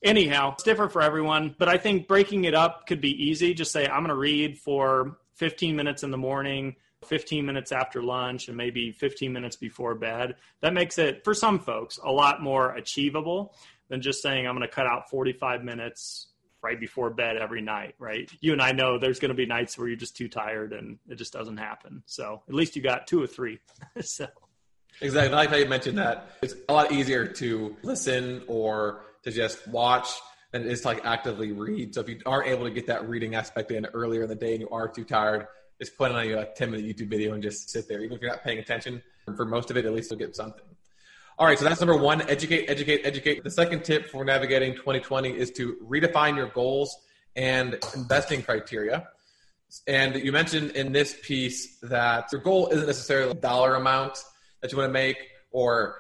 anyhow, 0.04 0.54
it's 0.54 0.64
different 0.64 0.92
for 0.92 1.02
everyone. 1.02 1.56
But 1.58 1.70
I 1.70 1.78
think 1.78 2.08
breaking 2.08 2.46
it 2.46 2.54
up 2.54 2.88
could 2.88 3.00
be 3.00 3.12
easy. 3.30 3.54
Just 3.54 3.72
say, 3.72 3.86
I'm 3.86 4.02
going 4.02 4.10
to 4.10 4.16
read 4.16 4.58
for 4.58 5.18
15 5.36 5.76
minutes 5.76 6.04
in 6.04 6.12
the 6.12 6.18
morning 6.18 6.76
15 7.08 7.46
minutes 7.46 7.72
after 7.72 8.02
lunch 8.02 8.48
and 8.48 8.58
maybe 8.58 8.92
15 8.92 9.32
minutes 9.32 9.56
before 9.56 9.96
bed. 9.96 10.36
That 10.62 10.74
makes 10.74 10.98
it, 10.98 11.24
for 11.24 11.34
some 11.34 11.60
folks, 11.60 12.00
a 12.04 12.12
lot 12.12 12.42
more 12.42 12.76
achievable 12.76 13.56
than 13.90 14.02
just 14.02 14.22
saying, 14.22 14.48
I'm 14.48 14.56
going 14.56 14.68
to 14.68 14.74
cut 14.74 14.88
out 14.88 15.10
45 15.10 15.64
minutes 15.64 16.28
right 16.66 16.80
before 16.80 17.12
bed 17.12 17.38
every 17.38 17.62
night, 17.62 17.94
right? 18.00 18.30
You 18.42 18.54
and 18.54 18.62
I 18.62 18.72
know 18.72 18.98
there's 18.98 19.20
going 19.20 19.30
to 19.30 19.36
be 19.36 19.46
nights 19.46 19.78
where 19.78 19.88
you're 19.88 19.98
just 19.98 20.18
too 20.18 20.28
tired 20.28 20.74
and 20.74 20.98
it 21.08 21.16
just 21.16 21.32
doesn't 21.32 21.58
happen. 21.58 22.02
So 22.08 22.42
at 22.50 22.56
least 22.56 22.76
you 22.76 22.82
got 22.82 23.06
two 23.06 23.22
or 23.22 23.28
three. 23.28 23.60
so. 24.02 24.28
Exactly. 25.02 25.34
I 25.34 25.36
like 25.38 25.50
how 25.50 25.58
you 25.58 25.68
mentioned 25.68 25.98
that. 25.98 26.30
It's 26.42 26.56
a 26.68 26.74
lot 26.74 26.92
easier 26.92 27.28
to 27.28 27.76
listen 27.84 28.44
or 28.48 29.04
to 29.24 29.32
just 29.32 29.68
watch 29.68 30.10
than 30.52 30.64
it 30.64 30.72
is 30.72 30.82
to 30.82 30.88
like 30.88 31.06
actively 31.06 31.52
read. 31.52 31.94
So 31.94 32.02
if 32.02 32.10
you 32.10 32.20
aren't 32.26 32.48
able 32.48 32.64
to 32.64 32.72
get 32.72 32.88
that 32.88 33.08
reading 33.08 33.36
aspect 33.36 33.72
in 33.72 33.86
earlier 33.88 34.24
in 34.24 34.30
the 34.30 34.36
day 34.36 34.54
and 34.54 34.62
you 34.62 34.70
are 34.70 34.88
too 34.88 35.04
tired, 35.04 35.48
just 35.80 35.98
put 35.98 36.12
on 36.12 36.18
a 36.20 36.46
10 36.46 36.72
minute 36.72 36.86
YouTube 36.86 37.10
video 37.10 37.34
and 37.34 37.44
just 37.44 37.70
sit 37.70 37.88
there. 37.88 38.02
Even 38.02 38.16
if 38.16 38.22
you're 38.22 38.32
not 38.32 38.44
paying 38.44 38.60
attention 38.60 39.02
for 39.36 39.46
most 39.46 39.72
of 39.72 39.78
it, 39.78 39.86
at 39.86 39.94
least 39.94 40.12
you'll 40.12 40.20
get 40.20 40.36
something. 40.36 40.64
All 41.38 41.46
right, 41.46 41.60
so 41.60 41.66
that's 41.66 41.82
number 41.82 41.98
one 41.98 42.22
educate, 42.30 42.70
educate, 42.70 43.02
educate. 43.04 43.44
The 43.44 43.52
second 43.52 43.84
tip 43.84 44.10
for 44.10 44.24
navigating 44.24 44.74
2020 44.74 45.32
is 45.32 45.52
to 45.52 45.76
redefine 45.86 46.38
your 46.38 46.48
goals 46.48 46.96
and 47.36 47.78
investing 47.94 48.42
criteria. 48.42 49.10
And 49.86 50.16
you 50.16 50.32
mentioned 50.32 50.72
in 50.72 50.94
this 50.94 51.16
piece 51.24 51.78
that 51.82 52.32
your 52.32 52.40
goal 52.40 52.70
isn't 52.70 52.88
necessarily 52.88 53.32
a 53.32 53.34
dollar 53.34 53.76
amount 53.76 54.24
that 54.62 54.72
you 54.72 54.78
want 54.78 54.88
to 54.88 54.94
make, 54.94 55.18
or 55.52 55.98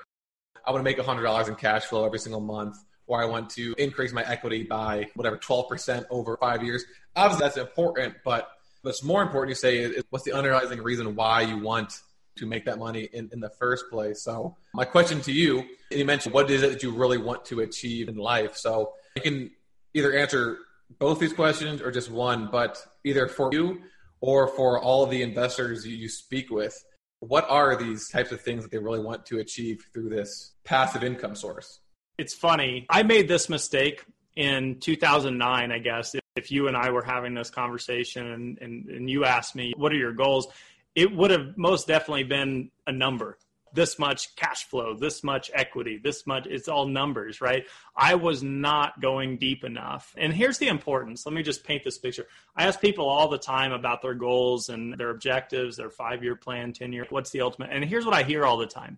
I 0.66 0.72
want 0.72 0.80
to 0.80 0.90
make 0.90 0.98
$100 0.98 1.48
in 1.50 1.56
cash 1.56 1.84
flow 1.84 2.06
every 2.06 2.20
single 2.20 2.40
month, 2.40 2.78
or 3.06 3.22
I 3.22 3.26
want 3.26 3.50
to 3.52 3.76
increase 3.78 4.14
my 4.14 4.24
equity 4.24 4.64
by 4.64 5.08
whatever, 5.16 5.38
12% 5.38 6.06
over 6.10 6.38
five 6.38 6.64
years. 6.64 6.86
Obviously, 7.16 7.46
that's 7.46 7.58
important, 7.58 8.16
but 8.24 8.50
What's 8.86 9.02
more 9.02 9.24
important, 9.24 9.50
you 9.50 9.56
say, 9.56 9.80
is 9.80 10.04
what's 10.12 10.26
the 10.26 10.34
underlying 10.34 10.80
reason 10.80 11.16
why 11.16 11.42
you 11.42 11.58
want 11.58 12.02
to 12.36 12.46
make 12.46 12.66
that 12.66 12.78
money 12.78 13.10
in, 13.14 13.32
in 13.34 13.40
the 13.40 13.50
first 13.50 13.86
place. 13.90 14.22
So, 14.22 14.56
my 14.76 14.86
question 14.86 15.22
to 15.22 15.32
you, 15.32 15.62
and 15.90 16.00
you 16.00 16.06
mentioned 16.06 16.36
what 16.36 16.52
is 16.52 16.62
it 16.62 16.70
that 16.70 16.84
you 16.84 16.92
really 16.92 17.18
want 17.18 17.46
to 17.46 17.62
achieve 17.62 18.10
in 18.10 18.16
life? 18.16 18.56
So, 18.56 18.94
you 19.16 19.24
can 19.24 19.52
either 19.96 20.14
answer 20.14 20.60
both 21.00 21.18
these 21.18 21.34
questions 21.34 21.82
or 21.82 21.90
just 21.90 22.12
one, 22.12 22.48
but 22.52 22.78
either 23.04 23.28
for 23.28 23.50
you 23.52 23.82
or 24.22 24.50
for 24.50 24.80
all 24.80 25.04
of 25.04 25.10
the 25.10 25.24
investors 25.24 25.84
you 25.84 26.08
speak 26.08 26.52
with, 26.52 26.80
what 27.22 27.50
are 27.50 27.76
these 27.76 28.08
types 28.10 28.32
of 28.32 28.40
things 28.40 28.62
that 28.62 28.72
they 28.72 28.78
really 28.78 29.00
want 29.00 29.26
to 29.26 29.40
achieve 29.40 29.84
through 29.96 30.10
this 30.10 30.54
passive 30.64 31.04
income 31.04 31.34
source? 31.34 31.80
It's 32.20 32.36
funny. 32.36 32.86
I 32.92 33.02
made 33.02 33.28
this 33.28 33.50
mistake 33.50 34.06
in 34.36 34.80
2009, 34.80 35.72
I 35.72 35.80
guess 35.80 36.14
if 36.36 36.52
you 36.52 36.68
and 36.68 36.76
I 36.76 36.92
were 36.92 37.04
having 37.04 37.34
this 37.34 37.50
conversation 37.50 38.28
and, 38.28 38.58
and, 38.60 38.90
and 38.90 39.10
you 39.10 39.26
asked 39.26 39.56
me, 39.56 39.74
what 39.78 39.92
are 39.92 39.98
your 39.98 40.14
goals? 40.14 40.48
It 40.94 41.14
would 41.14 41.32
have 41.32 41.58
most 41.58 41.88
definitely 41.88 42.24
been 42.24 42.72
a 42.88 42.92
number 42.92 43.38
this 43.76 44.00
much 44.00 44.36
cash 44.36 44.64
flow, 44.64 44.96
this 44.96 45.24
much 45.24 45.52
equity, 45.54 46.00
this 46.02 46.26
much, 46.26 46.48
it's 46.48 46.68
all 46.68 46.88
numbers, 46.88 47.42
right? 47.42 47.66
I 47.96 48.16
was 48.16 48.42
not 48.42 49.02
going 49.02 49.38
deep 49.38 49.64
enough. 49.64 50.16
And 50.18 50.34
here's 50.34 50.58
the 50.58 50.70
importance. 50.70 51.26
Let 51.26 51.36
me 51.36 51.44
just 51.44 51.64
paint 51.64 51.84
this 51.84 51.98
picture. 51.98 52.26
I 52.56 52.66
ask 52.66 52.80
people 52.80 53.08
all 53.08 53.28
the 53.28 53.38
time 53.38 53.74
about 53.74 54.02
their 54.02 54.14
goals 54.14 54.70
and 54.70 54.98
their 54.98 55.10
objectives, 55.10 55.76
their 55.76 55.90
five 55.90 56.24
year 56.24 56.36
plan, 56.36 56.72
10 56.72 56.94
year, 56.94 57.06
what's 57.10 57.32
the 57.32 57.42
ultimate? 57.42 57.70
And 57.72 57.84
here's 57.84 58.06
what 58.06 58.16
I 58.16 58.24
hear 58.24 58.46
all 58.46 58.58
the 58.58 58.66
time 58.66 58.98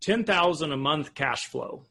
10,000 0.00 0.72
a 0.72 0.76
month 0.76 1.14
cash 1.14 1.46
flow. 1.46 1.82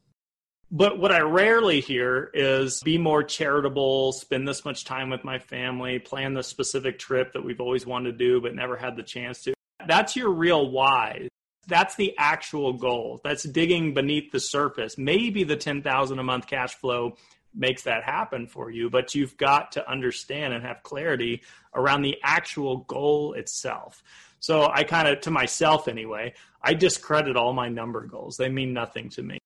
But 0.69 0.99
what 0.99 1.13
I 1.13 1.21
rarely 1.21 1.79
hear 1.79 2.29
is 2.33 2.81
be 2.83 2.97
more 2.97 3.23
charitable, 3.23 4.11
spend 4.11 4.45
this 4.45 4.65
much 4.65 4.83
time 4.83 5.09
with 5.09 5.23
my 5.23 5.39
family, 5.39 5.97
plan 5.97 6.33
the 6.33 6.43
specific 6.43 6.99
trip 6.99 7.31
that 7.33 7.43
we've 7.43 7.61
always 7.61 7.85
wanted 7.85 8.11
to 8.11 8.17
do 8.17 8.41
but 8.41 8.53
never 8.53 8.75
had 8.75 8.97
the 8.97 9.03
chance 9.03 9.43
to. 9.43 9.53
That's 9.87 10.17
your 10.17 10.29
real 10.29 10.69
why. 10.69 11.29
That's 11.67 11.95
the 11.95 12.13
actual 12.17 12.73
goal. 12.73 13.21
That's 13.23 13.43
digging 13.43 13.93
beneath 13.93 14.31
the 14.31 14.41
surface. 14.41 14.97
Maybe 14.97 15.45
the 15.45 15.55
10,000 15.55 16.19
a 16.19 16.23
month 16.23 16.47
cash 16.47 16.75
flow 16.75 17.15
makes 17.53 17.83
that 17.83 18.03
happen 18.03 18.47
for 18.47 18.69
you, 18.69 18.89
but 18.89 19.15
you've 19.15 19.37
got 19.37 19.71
to 19.73 19.89
understand 19.89 20.53
and 20.53 20.65
have 20.65 20.83
clarity 20.83 21.43
around 21.73 22.01
the 22.01 22.17
actual 22.23 22.79
goal 22.79 23.33
itself. 23.33 24.03
So 24.39 24.69
I 24.69 24.83
kind 24.83 25.07
of, 25.07 25.21
to 25.21 25.31
myself 25.31 25.87
anyway, 25.87 26.33
I 26.61 26.73
discredit 26.73 27.37
all 27.37 27.53
my 27.53 27.69
number 27.69 28.05
goals. 28.05 28.35
They 28.35 28.49
mean 28.49 28.73
nothing 28.73 29.09
to 29.11 29.23
me. 29.23 29.39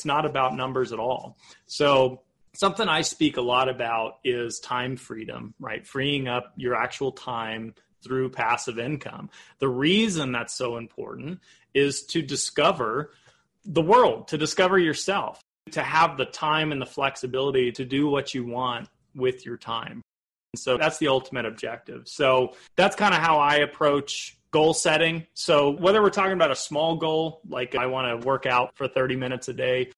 It's 0.00 0.06
not 0.06 0.24
about 0.24 0.56
numbers 0.56 0.94
at 0.94 0.98
all. 0.98 1.36
So, 1.66 2.22
something 2.54 2.88
I 2.88 3.02
speak 3.02 3.36
a 3.36 3.42
lot 3.42 3.68
about 3.68 4.14
is 4.24 4.58
time 4.58 4.96
freedom, 4.96 5.52
right? 5.60 5.86
Freeing 5.86 6.26
up 6.26 6.54
your 6.56 6.74
actual 6.74 7.12
time 7.12 7.74
through 8.02 8.30
passive 8.30 8.78
income. 8.78 9.28
The 9.58 9.68
reason 9.68 10.32
that's 10.32 10.54
so 10.54 10.78
important 10.78 11.40
is 11.74 12.04
to 12.04 12.22
discover 12.22 13.12
the 13.66 13.82
world, 13.82 14.28
to 14.28 14.38
discover 14.38 14.78
yourself, 14.78 15.42
to 15.72 15.82
have 15.82 16.16
the 16.16 16.24
time 16.24 16.72
and 16.72 16.80
the 16.80 16.86
flexibility 16.86 17.70
to 17.72 17.84
do 17.84 18.08
what 18.08 18.32
you 18.32 18.46
want 18.46 18.88
with 19.14 19.44
your 19.44 19.58
time. 19.58 20.00
So 20.56 20.78
that's 20.78 20.96
the 20.96 21.08
ultimate 21.08 21.44
objective. 21.44 22.08
So 22.08 22.54
that's 22.74 22.96
kind 22.96 23.12
of 23.12 23.20
how 23.20 23.38
I 23.38 23.56
approach 23.56 24.38
goal 24.50 24.74
setting. 24.74 25.26
So 25.34 25.70
whether 25.70 26.02
we're 26.02 26.10
talking 26.10 26.32
about 26.32 26.50
a 26.50 26.56
small 26.56 26.96
goal, 26.96 27.40
like 27.48 27.74
I 27.74 27.86
want 27.86 28.20
to 28.20 28.26
work 28.26 28.46
out 28.46 28.76
for 28.76 28.88
30 28.88 29.16
minutes 29.16 29.48
a 29.48 29.52
day, 29.52 29.90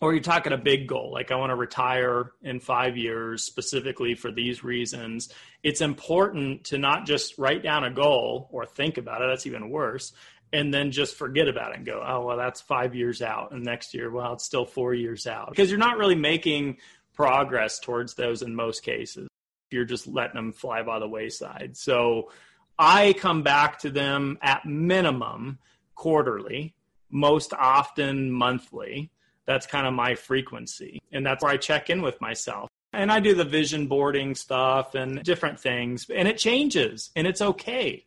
or 0.00 0.12
you're 0.12 0.22
talking 0.22 0.52
a 0.52 0.58
big 0.58 0.88
goal, 0.88 1.12
like 1.12 1.30
I 1.30 1.36
want 1.36 1.50
to 1.50 1.56
retire 1.56 2.32
in 2.42 2.58
five 2.58 2.96
years 2.96 3.44
specifically 3.44 4.14
for 4.14 4.32
these 4.32 4.64
reasons, 4.64 5.32
it's 5.62 5.80
important 5.80 6.64
to 6.64 6.78
not 6.78 7.06
just 7.06 7.38
write 7.38 7.62
down 7.62 7.84
a 7.84 7.90
goal 7.90 8.48
or 8.50 8.66
think 8.66 8.98
about 8.98 9.22
it. 9.22 9.28
That's 9.28 9.46
even 9.46 9.70
worse. 9.70 10.12
And 10.52 10.74
then 10.74 10.90
just 10.90 11.14
forget 11.14 11.48
about 11.48 11.70
it 11.70 11.76
and 11.78 11.86
go, 11.86 12.04
oh, 12.04 12.26
well, 12.26 12.36
that's 12.36 12.60
five 12.60 12.94
years 12.94 13.22
out. 13.22 13.52
And 13.52 13.64
next 13.64 13.94
year, 13.94 14.10
well, 14.10 14.34
it's 14.34 14.44
still 14.44 14.66
four 14.66 14.92
years 14.92 15.26
out. 15.26 15.48
Because 15.50 15.70
you're 15.70 15.78
not 15.78 15.96
really 15.96 16.16
making 16.16 16.78
progress 17.14 17.78
towards 17.78 18.14
those 18.14 18.42
in 18.42 18.54
most 18.54 18.82
cases. 18.82 19.28
You're 19.70 19.84
just 19.84 20.06
letting 20.06 20.34
them 20.34 20.52
fly 20.52 20.82
by 20.82 20.98
the 20.98 21.08
wayside. 21.08 21.76
So 21.76 22.30
I 22.78 23.14
come 23.14 23.42
back 23.42 23.78
to 23.80 23.90
them 23.90 24.38
at 24.42 24.64
minimum 24.64 25.58
quarterly, 25.94 26.74
most 27.10 27.52
often 27.52 28.30
monthly. 28.30 29.10
That's 29.46 29.66
kind 29.66 29.86
of 29.86 29.94
my 29.94 30.14
frequency. 30.14 31.00
And 31.12 31.24
that's 31.24 31.42
where 31.42 31.52
I 31.52 31.56
check 31.56 31.90
in 31.90 32.02
with 32.02 32.20
myself. 32.20 32.68
And 32.92 33.10
I 33.10 33.20
do 33.20 33.34
the 33.34 33.44
vision 33.44 33.86
boarding 33.86 34.34
stuff 34.34 34.94
and 34.94 35.22
different 35.22 35.58
things. 35.58 36.06
And 36.14 36.28
it 36.28 36.38
changes 36.38 37.10
and 37.16 37.26
it's 37.26 37.40
okay. 37.40 38.04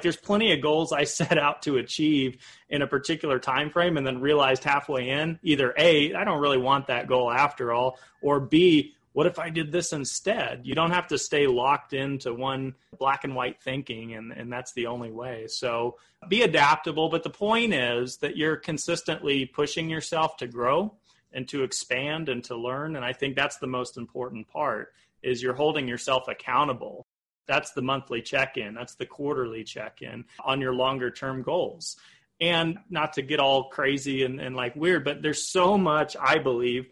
There's 0.00 0.16
plenty 0.16 0.52
of 0.52 0.60
goals 0.60 0.92
I 0.92 1.04
set 1.20 1.38
out 1.38 1.62
to 1.62 1.76
achieve 1.76 2.38
in 2.68 2.82
a 2.82 2.86
particular 2.86 3.38
time 3.38 3.70
frame 3.70 3.96
and 3.96 4.06
then 4.06 4.20
realized 4.20 4.64
halfway 4.64 5.10
in 5.10 5.38
either 5.42 5.74
A, 5.76 6.14
I 6.14 6.24
don't 6.24 6.40
really 6.40 6.58
want 6.58 6.86
that 6.86 7.06
goal 7.06 7.30
after 7.30 7.72
all, 7.72 7.98
or 8.22 8.40
B, 8.40 8.94
what 9.12 9.26
if 9.26 9.38
I 9.38 9.50
did 9.50 9.72
this 9.72 9.92
instead? 9.92 10.62
You 10.64 10.74
don't 10.74 10.90
have 10.90 11.08
to 11.08 11.18
stay 11.18 11.46
locked 11.46 11.92
into 11.92 12.32
one 12.32 12.74
black 12.98 13.24
and 13.24 13.34
white 13.34 13.60
thinking, 13.60 14.14
and, 14.14 14.32
and 14.32 14.52
that's 14.52 14.72
the 14.72 14.86
only 14.86 15.10
way. 15.10 15.46
So 15.48 15.98
be 16.28 16.42
adaptable. 16.42 17.08
But 17.10 17.22
the 17.22 17.30
point 17.30 17.74
is 17.74 18.18
that 18.18 18.36
you're 18.36 18.56
consistently 18.56 19.44
pushing 19.44 19.90
yourself 19.90 20.36
to 20.38 20.46
grow 20.46 20.94
and 21.32 21.48
to 21.48 21.62
expand 21.62 22.28
and 22.28 22.42
to 22.44 22.56
learn. 22.56 22.96
And 22.96 23.04
I 23.04 23.12
think 23.12 23.36
that's 23.36 23.58
the 23.58 23.66
most 23.66 23.96
important 23.96 24.48
part 24.48 24.92
is 25.22 25.42
you're 25.42 25.54
holding 25.54 25.88
yourself 25.88 26.28
accountable. 26.28 27.06
That's 27.46 27.72
the 27.72 27.82
monthly 27.82 28.22
check-in. 28.22 28.74
That's 28.74 28.94
the 28.94 29.06
quarterly 29.06 29.64
check-in 29.64 30.24
on 30.44 30.60
your 30.60 30.74
longer 30.74 31.10
term 31.10 31.42
goals. 31.42 31.96
And 32.40 32.78
not 32.90 33.12
to 33.14 33.22
get 33.22 33.40
all 33.40 33.68
crazy 33.68 34.24
and, 34.24 34.40
and 34.40 34.56
like 34.56 34.74
weird, 34.74 35.04
but 35.04 35.22
there's 35.22 35.46
so 35.46 35.76
much, 35.76 36.16
I 36.20 36.38
believe, 36.38 36.88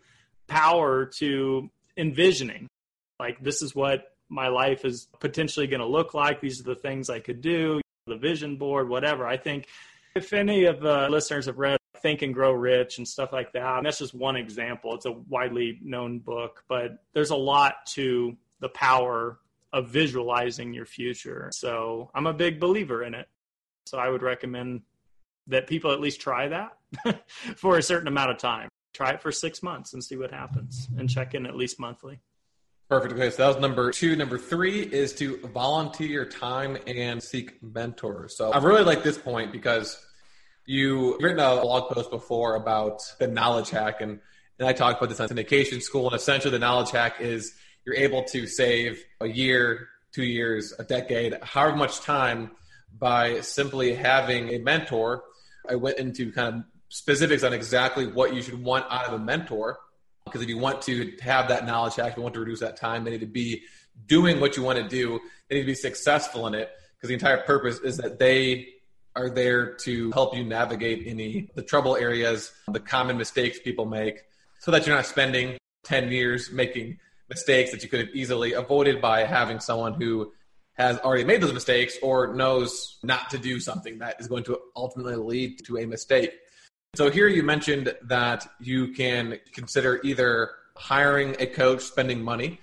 power 0.47 1.07
to 1.19 1.71
envisioning. 1.97 2.69
Like 3.19 3.43
this 3.43 3.63
is 3.63 3.75
what 3.75 4.05
my 4.29 4.49
life 4.49 4.85
is 4.85 5.09
potentially 5.19 5.67
going 5.67 5.81
to 5.81 5.87
look 5.87 6.15
like. 6.15 6.41
These 6.41 6.61
are 6.61 6.65
the 6.65 6.75
things 6.75 7.11
i 7.11 7.21
could 7.21 7.41
do 7.41 7.81
the 8.07 8.17
vision 8.17 8.57
board 8.57 8.89
whatever. 8.89 9.27
I 9.27 9.37
think 9.37 9.69
if 10.17 10.33
any 10.33 10.65
of 10.65 10.81
the 10.81 11.09
listeners 11.09 11.47
have 11.47 11.59
read 11.59 11.79
think 11.99 12.23
and 12.23 12.33
grow 12.33 12.51
rich 12.53 12.97
and 12.97 13.07
stuff 13.07 13.31
like 13.31 13.53
that 13.53 13.77
and 13.77 13.85
that's 13.87 13.99
just 13.99 14.15
one 14.15 14.35
example. 14.35 14.95
It's 14.95 15.05
a 15.05 15.13
widely 15.13 15.79
known 15.83 16.19
book 16.19 16.65
but 16.69 17.05
there's 17.13 17.31
a 17.31 17.37
lot 17.37 17.75
to 17.89 18.37
the 18.61 18.71
power 18.71 19.39
of 19.73 19.89
visualizing 19.91 20.73
your 20.73 20.87
future. 20.87 21.51
So 21.53 22.11
i'm 22.15 22.27
a 22.27 22.33
big 22.33 22.59
believer 22.59 23.05
in 23.05 23.15
it. 23.15 23.29
So 23.87 23.99
i 23.99 24.09
would 24.09 24.23
recommend 24.23 24.83
that 25.49 25.67
people 25.67 25.93
at 25.93 26.01
least 26.01 26.21
try 26.21 26.49
that 26.49 27.25
for 27.57 27.77
a 27.77 27.83
certain 27.83 28.09
amount 28.09 28.31
of 28.31 28.39
time 28.39 28.70
try 28.93 29.11
it 29.11 29.23
for 29.23 29.33
six 29.33 29.63
months 29.63 29.93
and 29.93 30.03
see 30.03 30.17
what 30.17 30.31
happens 30.31 30.89
and 30.99 31.09
check 31.09 31.35
in 31.35 31.47
at 31.47 31.57
least 31.57 31.79
monthly. 31.79 32.21
Perfect. 32.89 33.15
Okay, 33.15 33.31
so 33.31 33.37
that 33.37 33.49
was 33.49 33.57
number 33.59 33.93
two. 33.93 34.17
Number 34.17 34.37
three 34.37 34.81
is 34.81 35.13
to 35.15 35.39
volunteer 35.55 36.09
your 36.09 36.25
time 36.25 36.77
and 36.89 37.23
seek 37.23 37.63
mentors. 37.63 38.37
So 38.37 38.51
I 38.51 38.59
really 38.59 38.83
like 38.83 39.05
this 39.05 39.17
point 39.17 39.53
because 39.53 39.97
you've 40.67 41.23
written 41.23 41.39
a 41.39 41.61
blog 41.61 41.93
post 41.93 42.11
before 42.11 42.57
about 42.57 43.01
the 43.21 43.29
knowledge 43.29 43.71
hack, 43.71 44.01
and, 44.01 44.19
and 44.59 44.67
I 44.69 44.73
talked 44.73 45.01
about 45.01 45.09
this 45.09 45.21
on 45.21 45.29
syndication 45.29 45.81
school. 45.81 46.07
And 46.07 46.17
essentially, 46.17 46.51
the 46.51 46.59
knowledge 46.59 46.91
hack 46.91 47.21
is 47.21 47.55
you're 47.85 47.95
able 47.95 48.25
to 48.25 48.49
save 48.49 49.01
a 49.21 49.29
year, 49.29 49.89
two 50.13 50.25
years, 50.25 50.75
a 50.77 50.83
decade, 50.83 51.39
however 51.43 51.77
much 51.77 52.01
time 52.01 52.51
by 52.99 53.41
simply 53.41 53.95
having 53.95 54.49
a 54.49 54.59
mentor. 54.59 55.23
I 55.69 55.77
went 55.77 55.99
into 55.99 56.33
kind 56.33 56.57
of 56.57 56.63
specifics 56.91 57.43
on 57.43 57.55
exactly 57.55 58.07
what 58.07 58.35
you 58.35 58.43
should 58.43 58.63
want 58.63 58.85
out 58.91 59.07
of 59.07 59.15
a 59.15 59.19
mentor. 59.19 59.79
Because 60.27 60.43
if 60.43 60.49
you 60.49 60.59
want 60.59 60.83
to 60.83 61.17
have 61.23 61.49
that 61.49 61.65
knowledge 61.65 61.97
hack, 61.97 62.17
you 62.17 62.23
want 62.23 62.35
to 62.35 62.41
reduce 62.41 62.61
that 62.61 62.77
time, 62.77 63.05
they 63.05 63.13
need 63.13 63.21
to 63.21 63.27
be 63.27 63.63
doing 64.07 64.39
what 64.39 64.57
you 64.57 64.63
want 64.63 64.79
to 64.79 64.87
do. 64.87 65.19
They 65.49 65.57
need 65.57 65.63
to 65.63 65.67
be 65.67 65.75
successful 65.75 66.47
in 66.47 66.55
it. 66.55 66.71
Because 66.97 67.09
the 67.09 67.15
entire 67.15 67.39
purpose 67.39 67.79
is 67.79 67.97
that 67.97 68.19
they 68.19 68.69
are 69.17 69.31
there 69.31 69.75
to 69.75 70.11
help 70.13 70.37
you 70.37 70.45
navigate 70.45 71.07
any 71.07 71.51
the 71.55 71.63
trouble 71.63 71.97
areas, 71.97 72.53
the 72.69 72.79
common 72.79 73.17
mistakes 73.17 73.59
people 73.59 73.87
make, 73.87 74.21
so 74.61 74.71
that 74.71 74.87
you're 74.87 74.95
not 74.95 75.07
spending 75.07 75.57
10 75.85 76.13
years 76.13 76.53
making 76.53 76.99
mistakes 77.29 77.71
that 77.71 77.83
you 77.83 77.89
could 77.89 78.01
have 78.01 78.15
easily 78.15 78.53
avoided 78.53 79.01
by 79.01 79.25
having 79.25 79.61
someone 79.61 79.95
who 79.95 80.33
has 80.75 80.99
already 80.99 81.25
made 81.25 81.41
those 81.41 81.53
mistakes 81.53 81.97
or 82.03 82.35
knows 82.35 82.99
not 83.03 83.31
to 83.31 83.39
do 83.39 83.61
something 83.61 83.99
that 83.99 84.21
is 84.21 84.27
going 84.27 84.45
to 84.45 84.59
ultimately 84.77 85.17
lead 85.17 85.65
to 85.65 85.79
a 85.79 85.87
mistake. 85.87 86.33
So 86.97 87.09
here 87.09 87.29
you 87.29 87.45
mentioned 87.45 87.95
that 88.03 88.49
you 88.59 88.89
can 88.89 89.39
consider 89.53 90.01
either 90.03 90.51
hiring 90.77 91.37
a 91.39 91.47
coach, 91.47 91.83
spending 91.83 92.21
money, 92.21 92.59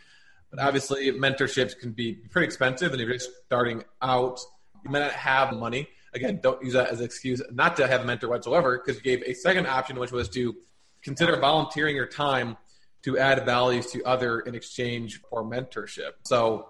but 0.52 0.60
obviously 0.60 1.12
mentorships 1.14 1.78
can 1.80 1.92
be 1.92 2.14
pretty 2.14 2.46
expensive, 2.46 2.92
and 2.92 3.02
if 3.02 3.08
you're 3.08 3.18
just 3.18 3.32
starting 3.46 3.84
out, 4.02 4.40
you 4.84 4.92
may 4.92 5.00
not 5.00 5.14
have 5.14 5.54
money. 5.54 5.88
Again, 6.14 6.40
don't 6.44 6.62
use 6.62 6.74
that 6.74 6.90
as 6.90 7.00
an 7.00 7.06
excuse 7.06 7.42
not 7.52 7.78
to 7.78 7.88
have 7.88 8.02
a 8.02 8.04
mentor 8.04 8.28
whatsoever, 8.28 8.78
because 8.78 8.98
you 8.98 9.02
gave 9.02 9.24
a 9.26 9.34
second 9.34 9.66
option, 9.66 9.98
which 9.98 10.12
was 10.12 10.28
to 10.30 10.56
consider 11.02 11.38
volunteering 11.40 11.96
your 11.96 12.08
time 12.08 12.58
to 13.04 13.18
add 13.18 13.46
values 13.46 13.92
to 13.92 14.04
other 14.04 14.42
in 14.42 14.56
exchange 14.56 15.22
for 15.30 15.42
mentorship. 15.42 16.12
So 16.24 16.68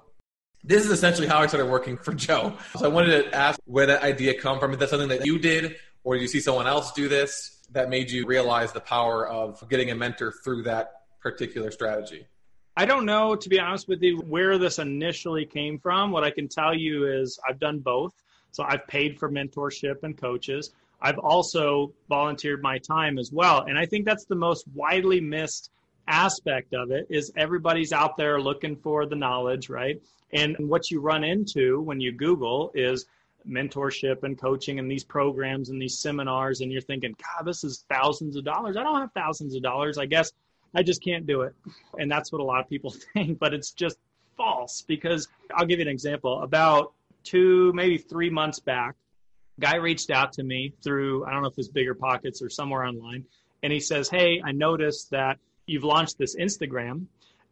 this 0.63 0.85
is 0.85 0.91
essentially 0.91 1.27
how 1.27 1.39
I 1.39 1.47
started 1.47 1.71
working 1.71 1.97
for 1.97 2.13
Joe. 2.13 2.53
So 2.77 2.85
I 2.85 2.89
wanted 2.89 3.23
to 3.23 3.35
ask 3.35 3.59
where 3.65 3.87
that 3.87 4.03
idea 4.03 4.39
come 4.39 4.59
from. 4.59 4.73
Is 4.73 4.79
that 4.79 4.89
something 4.89 5.09
that 5.09 5.25
you 5.25 5.39
did 5.39 5.77
or 6.07 6.15
did 6.15 6.21
you 6.21 6.27
see 6.29 6.39
someone 6.39 6.67
else 6.67 6.93
do 6.93 7.09
this 7.09 7.57
that 7.73 7.89
made 7.89 8.09
you 8.09 8.25
realize 8.25 8.71
the 8.71 8.79
power 8.79 9.27
of 9.27 9.61
getting 9.67 9.91
a 9.91 9.95
mentor 9.95 10.31
through 10.41 10.63
that 10.63 11.01
particular 11.19 11.69
strategy? 11.69 12.25
I 12.77 12.85
don't 12.85 13.05
know, 13.05 13.35
to 13.35 13.49
be 13.49 13.59
honest 13.59 13.89
with 13.89 14.01
you, 14.01 14.19
where 14.19 14.57
this 14.57 14.79
initially 14.79 15.45
came 15.45 15.77
from. 15.77 16.11
What 16.11 16.23
I 16.23 16.31
can 16.31 16.47
tell 16.47 16.73
you 16.73 17.07
is 17.07 17.37
I've 17.45 17.59
done 17.59 17.79
both. 17.79 18.13
So 18.51 18.63
I've 18.63 18.87
paid 18.87 19.19
for 19.19 19.29
mentorship 19.29 20.03
and 20.03 20.17
coaches. 20.17 20.71
I've 21.01 21.17
also 21.17 21.91
volunteered 22.07 22.61
my 22.61 22.77
time 22.77 23.19
as 23.19 23.33
well. 23.33 23.65
And 23.67 23.77
I 23.77 23.85
think 23.85 24.05
that's 24.05 24.23
the 24.23 24.35
most 24.35 24.63
widely 24.73 25.19
missed 25.19 25.71
aspect 26.07 26.73
of 26.73 26.89
it 26.89 27.05
is 27.09 27.33
everybody's 27.35 27.91
out 27.91 28.15
there 28.15 28.39
looking 28.39 28.77
for 28.77 29.05
the 29.05 29.17
knowledge, 29.17 29.67
right? 29.67 30.01
And 30.31 30.55
what 30.57 30.89
you 30.89 31.01
run 31.01 31.25
into 31.25 31.81
when 31.81 31.99
you 31.99 32.13
Google 32.13 32.71
is 32.73 33.07
mentorship 33.49 34.23
and 34.23 34.38
coaching 34.38 34.79
and 34.79 34.89
these 34.89 35.03
programs 35.03 35.69
and 35.69 35.81
these 35.81 35.97
seminars 35.97 36.62
and 36.62 36.71
you're 36.71 36.81
thinking 36.81 37.15
god 37.17 37.45
this 37.45 37.63
is 37.63 37.86
thousands 37.89 38.36
of 38.36 38.43
dollars. 38.43 38.77
I 38.77 38.83
don't 38.83 38.99
have 38.99 39.12
thousands 39.13 39.55
of 39.55 39.62
dollars. 39.63 39.97
I 39.97 40.05
guess 40.05 40.31
i 40.75 40.83
just 40.83 41.03
can't 41.03 41.25
do 41.25 41.41
it. 41.41 41.53
And 41.97 42.12
that's 42.12 42.31
what 42.31 42.41
a 42.41 42.43
lot 42.43 42.60
of 42.60 42.69
people 42.69 42.93
think 43.13 43.39
but 43.39 43.53
it's 43.53 43.71
just 43.71 43.97
false 44.36 44.83
because 44.88 45.27
i'll 45.55 45.65
give 45.65 45.79
you 45.79 45.86
an 45.86 45.91
example. 45.91 46.41
About 46.41 46.93
two 47.23 47.73
maybe 47.73 47.97
three 47.97 48.29
months 48.29 48.60
back 48.60 48.95
guy 49.60 49.75
reached 49.75 50.12
out 50.12 50.31
to 50.33 50.43
me 50.43 50.73
through 50.83 51.25
i 51.25 51.31
don't 51.31 51.41
know 51.41 51.47
if 51.47 51.57
it's 51.57 51.67
bigger 51.67 51.93
pockets 51.93 52.41
or 52.41 52.49
somewhere 52.49 52.86
online 52.86 53.25
and 53.63 53.73
he 53.73 53.79
says 53.79 54.07
hey 54.07 54.41
i 54.45 54.51
noticed 54.51 55.10
that 55.10 55.38
you've 55.65 55.83
launched 55.83 56.17
this 56.17 56.36
instagram 56.38 57.05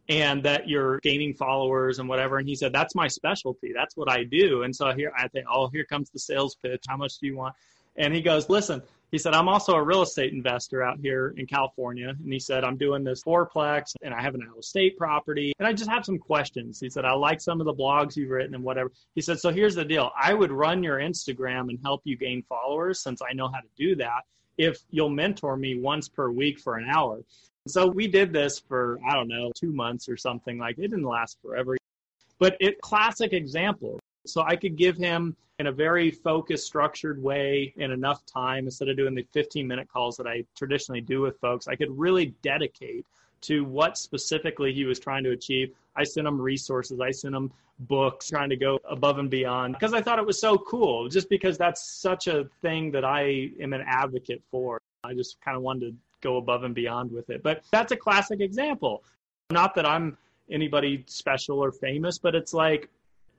and 0.08 0.42
that 0.44 0.68
you're 0.68 0.98
gaining 1.00 1.34
followers 1.34 1.98
and 1.98 2.08
whatever. 2.08 2.38
And 2.38 2.48
he 2.48 2.54
said, 2.54 2.72
that's 2.72 2.94
my 2.94 3.08
specialty. 3.08 3.72
That's 3.74 3.96
what 3.96 4.10
I 4.10 4.24
do. 4.24 4.62
And 4.62 4.74
so 4.74 4.92
here 4.92 5.12
I 5.16 5.28
think, 5.28 5.46
oh, 5.50 5.68
here 5.68 5.84
comes 5.84 6.10
the 6.10 6.18
sales 6.18 6.56
pitch. 6.62 6.84
How 6.88 6.96
much 6.96 7.18
do 7.18 7.26
you 7.26 7.36
want? 7.36 7.54
And 7.96 8.14
he 8.14 8.20
goes, 8.20 8.48
listen, 8.48 8.82
he 9.10 9.18
said, 9.18 9.34
I'm 9.34 9.48
also 9.48 9.72
a 9.72 9.82
real 9.82 10.02
estate 10.02 10.32
investor 10.32 10.82
out 10.82 10.98
here 11.00 11.32
in 11.36 11.46
California. 11.46 12.10
And 12.10 12.32
he 12.32 12.38
said, 12.38 12.62
I'm 12.62 12.76
doing 12.76 13.04
this 13.04 13.22
fourplex 13.24 13.94
and 14.02 14.12
I 14.12 14.20
have 14.20 14.34
an 14.34 14.42
out 14.48 14.58
of 14.58 14.64
state 14.64 14.98
property. 14.98 15.52
And 15.58 15.66
I 15.66 15.72
just 15.72 15.88
have 15.88 16.04
some 16.04 16.18
questions. 16.18 16.78
He 16.78 16.90
said, 16.90 17.04
I 17.04 17.12
like 17.12 17.40
some 17.40 17.60
of 17.60 17.64
the 17.64 17.74
blogs 17.74 18.14
you've 18.16 18.30
written 18.30 18.54
and 18.54 18.62
whatever. 18.62 18.92
He 19.14 19.22
said, 19.22 19.40
so 19.40 19.50
here's 19.50 19.74
the 19.74 19.84
deal. 19.84 20.10
I 20.20 20.34
would 20.34 20.52
run 20.52 20.82
your 20.82 20.98
Instagram 20.98 21.70
and 21.70 21.78
help 21.82 22.02
you 22.04 22.16
gain 22.16 22.42
followers 22.48 23.00
since 23.00 23.22
I 23.22 23.32
know 23.32 23.48
how 23.48 23.60
to 23.60 23.68
do 23.76 23.96
that. 23.96 24.22
if 24.58 24.82
you'll 24.90 25.10
mentor 25.10 25.56
me 25.56 25.78
once 25.78 26.08
per 26.08 26.30
week 26.30 26.58
for 26.58 26.76
an 26.76 26.88
hour. 26.88 27.22
So 27.66 27.86
we 27.86 28.06
did 28.06 28.32
this 28.32 28.58
for, 28.58 28.98
I 29.08 29.14
don't 29.14 29.28
know, 29.28 29.50
two 29.54 29.72
months 29.72 30.08
or 30.08 30.16
something 30.16 30.58
like 30.58 30.78
it 30.78 30.82
didn't 30.82 31.04
last 31.04 31.38
forever. 31.42 31.76
But 32.38 32.56
it 32.60 32.80
classic 32.80 33.32
example. 33.32 33.98
So 34.26 34.42
I 34.42 34.56
could 34.56 34.76
give 34.76 34.96
him 34.96 35.36
in 35.58 35.68
a 35.68 35.72
very 35.72 36.10
focused, 36.10 36.66
structured 36.66 37.22
way 37.22 37.72
in 37.76 37.90
enough 37.90 38.24
time 38.26 38.66
instead 38.66 38.88
of 38.88 38.96
doing 38.96 39.14
the 39.14 39.26
15 39.32 39.66
minute 39.66 39.88
calls 39.88 40.16
that 40.18 40.26
I 40.26 40.44
traditionally 40.56 41.00
do 41.00 41.22
with 41.22 41.38
folks. 41.40 41.66
I 41.66 41.76
could 41.76 41.96
really 41.98 42.34
dedicate 42.42 43.06
to 43.42 43.64
what 43.64 43.96
specifically 43.96 44.72
he 44.72 44.84
was 44.84 44.98
trying 44.98 45.24
to 45.24 45.30
achieve. 45.30 45.74
I 45.96 46.04
sent 46.04 46.26
him 46.26 46.40
resources, 46.40 47.00
I 47.00 47.10
sent 47.10 47.34
him 47.34 47.52
books, 47.80 48.28
trying 48.28 48.50
to 48.50 48.56
go 48.56 48.78
above 48.88 49.18
and 49.18 49.30
beyond 49.30 49.74
because 49.74 49.92
I 49.92 50.02
thought 50.02 50.18
it 50.18 50.26
was 50.26 50.40
so 50.40 50.58
cool, 50.58 51.08
just 51.08 51.28
because 51.28 51.56
that's 51.56 52.00
such 52.00 52.26
a 52.26 52.44
thing 52.62 52.90
that 52.92 53.04
I 53.04 53.50
am 53.60 53.72
an 53.72 53.84
advocate 53.86 54.42
for. 54.50 54.80
I 55.04 55.14
just 55.14 55.40
kind 55.40 55.56
of 55.56 55.62
wanted 55.62 55.92
to 55.92 55.96
go 56.20 56.36
above 56.36 56.64
and 56.64 56.74
beyond 56.74 57.12
with 57.12 57.30
it. 57.30 57.42
But 57.42 57.64
that's 57.70 57.92
a 57.92 57.96
classic 57.96 58.40
example. 58.40 59.04
Not 59.50 59.74
that 59.74 59.86
I'm 59.86 60.16
anybody 60.50 61.04
special 61.06 61.62
or 61.62 61.72
famous, 61.72 62.18
but 62.18 62.34
it's 62.34 62.54
like 62.54 62.88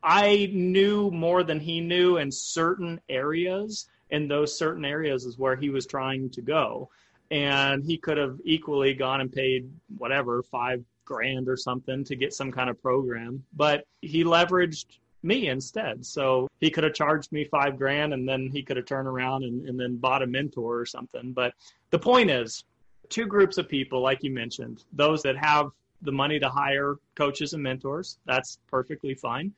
I 0.04 0.50
knew 0.54 1.10
more 1.12 1.44
than 1.44 1.60
he 1.60 1.82
knew 1.82 2.18
in 2.18 2.32
certain 2.32 3.00
areas, 3.10 3.90
and 4.12 4.30
those 4.30 4.58
certain 4.58 4.86
areas 4.86 5.26
is 5.26 5.38
where 5.38 5.56
he 5.56 5.70
was 5.70 5.86
trying 5.86 6.30
to 6.32 6.42
go. 6.42 6.90
And 7.30 7.84
he 7.84 7.98
could 7.98 8.18
have 8.18 8.40
equally 8.46 8.94
gone 8.94 9.20
and 9.20 9.32
paid 9.32 9.70
whatever, 9.98 10.42
five 10.44 10.84
grand 11.08 11.50
or 11.50 11.58
something 11.58 12.04
to 12.04 12.16
get 12.16 12.34
some 12.34 12.52
kind 12.52 12.70
of 12.70 12.82
program, 12.82 13.44
but 13.56 13.86
he 14.02 14.24
leveraged 14.24 15.00
me 15.24 15.48
instead. 15.48 16.06
So 16.06 16.48
he 16.60 16.70
could 16.70 16.84
have 16.84 16.94
charged 16.94 17.32
me 17.32 17.46
five 17.46 17.78
grand 17.78 18.14
and 18.14 18.28
then 18.28 18.50
he 18.52 18.64
could 18.64 18.78
have 18.78 18.86
turned 18.86 19.08
around 19.08 19.44
and, 19.44 19.68
and 19.68 19.80
then 19.80 19.98
bought 19.98 20.22
a 20.22 20.28
mentor 20.28 20.80
or 20.80 20.86
something. 20.86 21.34
But 21.34 21.54
the 21.90 22.00
point 22.00 22.30
is, 22.30 22.64
two 23.10 23.26
groups 23.26 23.58
of 23.58 23.68
people, 23.68 24.02
like 24.02 24.24
you 24.24 24.32
mentioned, 24.32 24.84
those 24.94 25.24
that 25.24 25.38
have 25.38 25.70
the 26.02 26.12
money 26.12 26.40
to 26.40 26.50
hire 26.50 26.96
coaches 27.16 27.54
and 27.54 27.64
mentors, 27.64 28.20
that's 28.26 28.60
perfectly 28.68 29.16
fine 29.16 29.54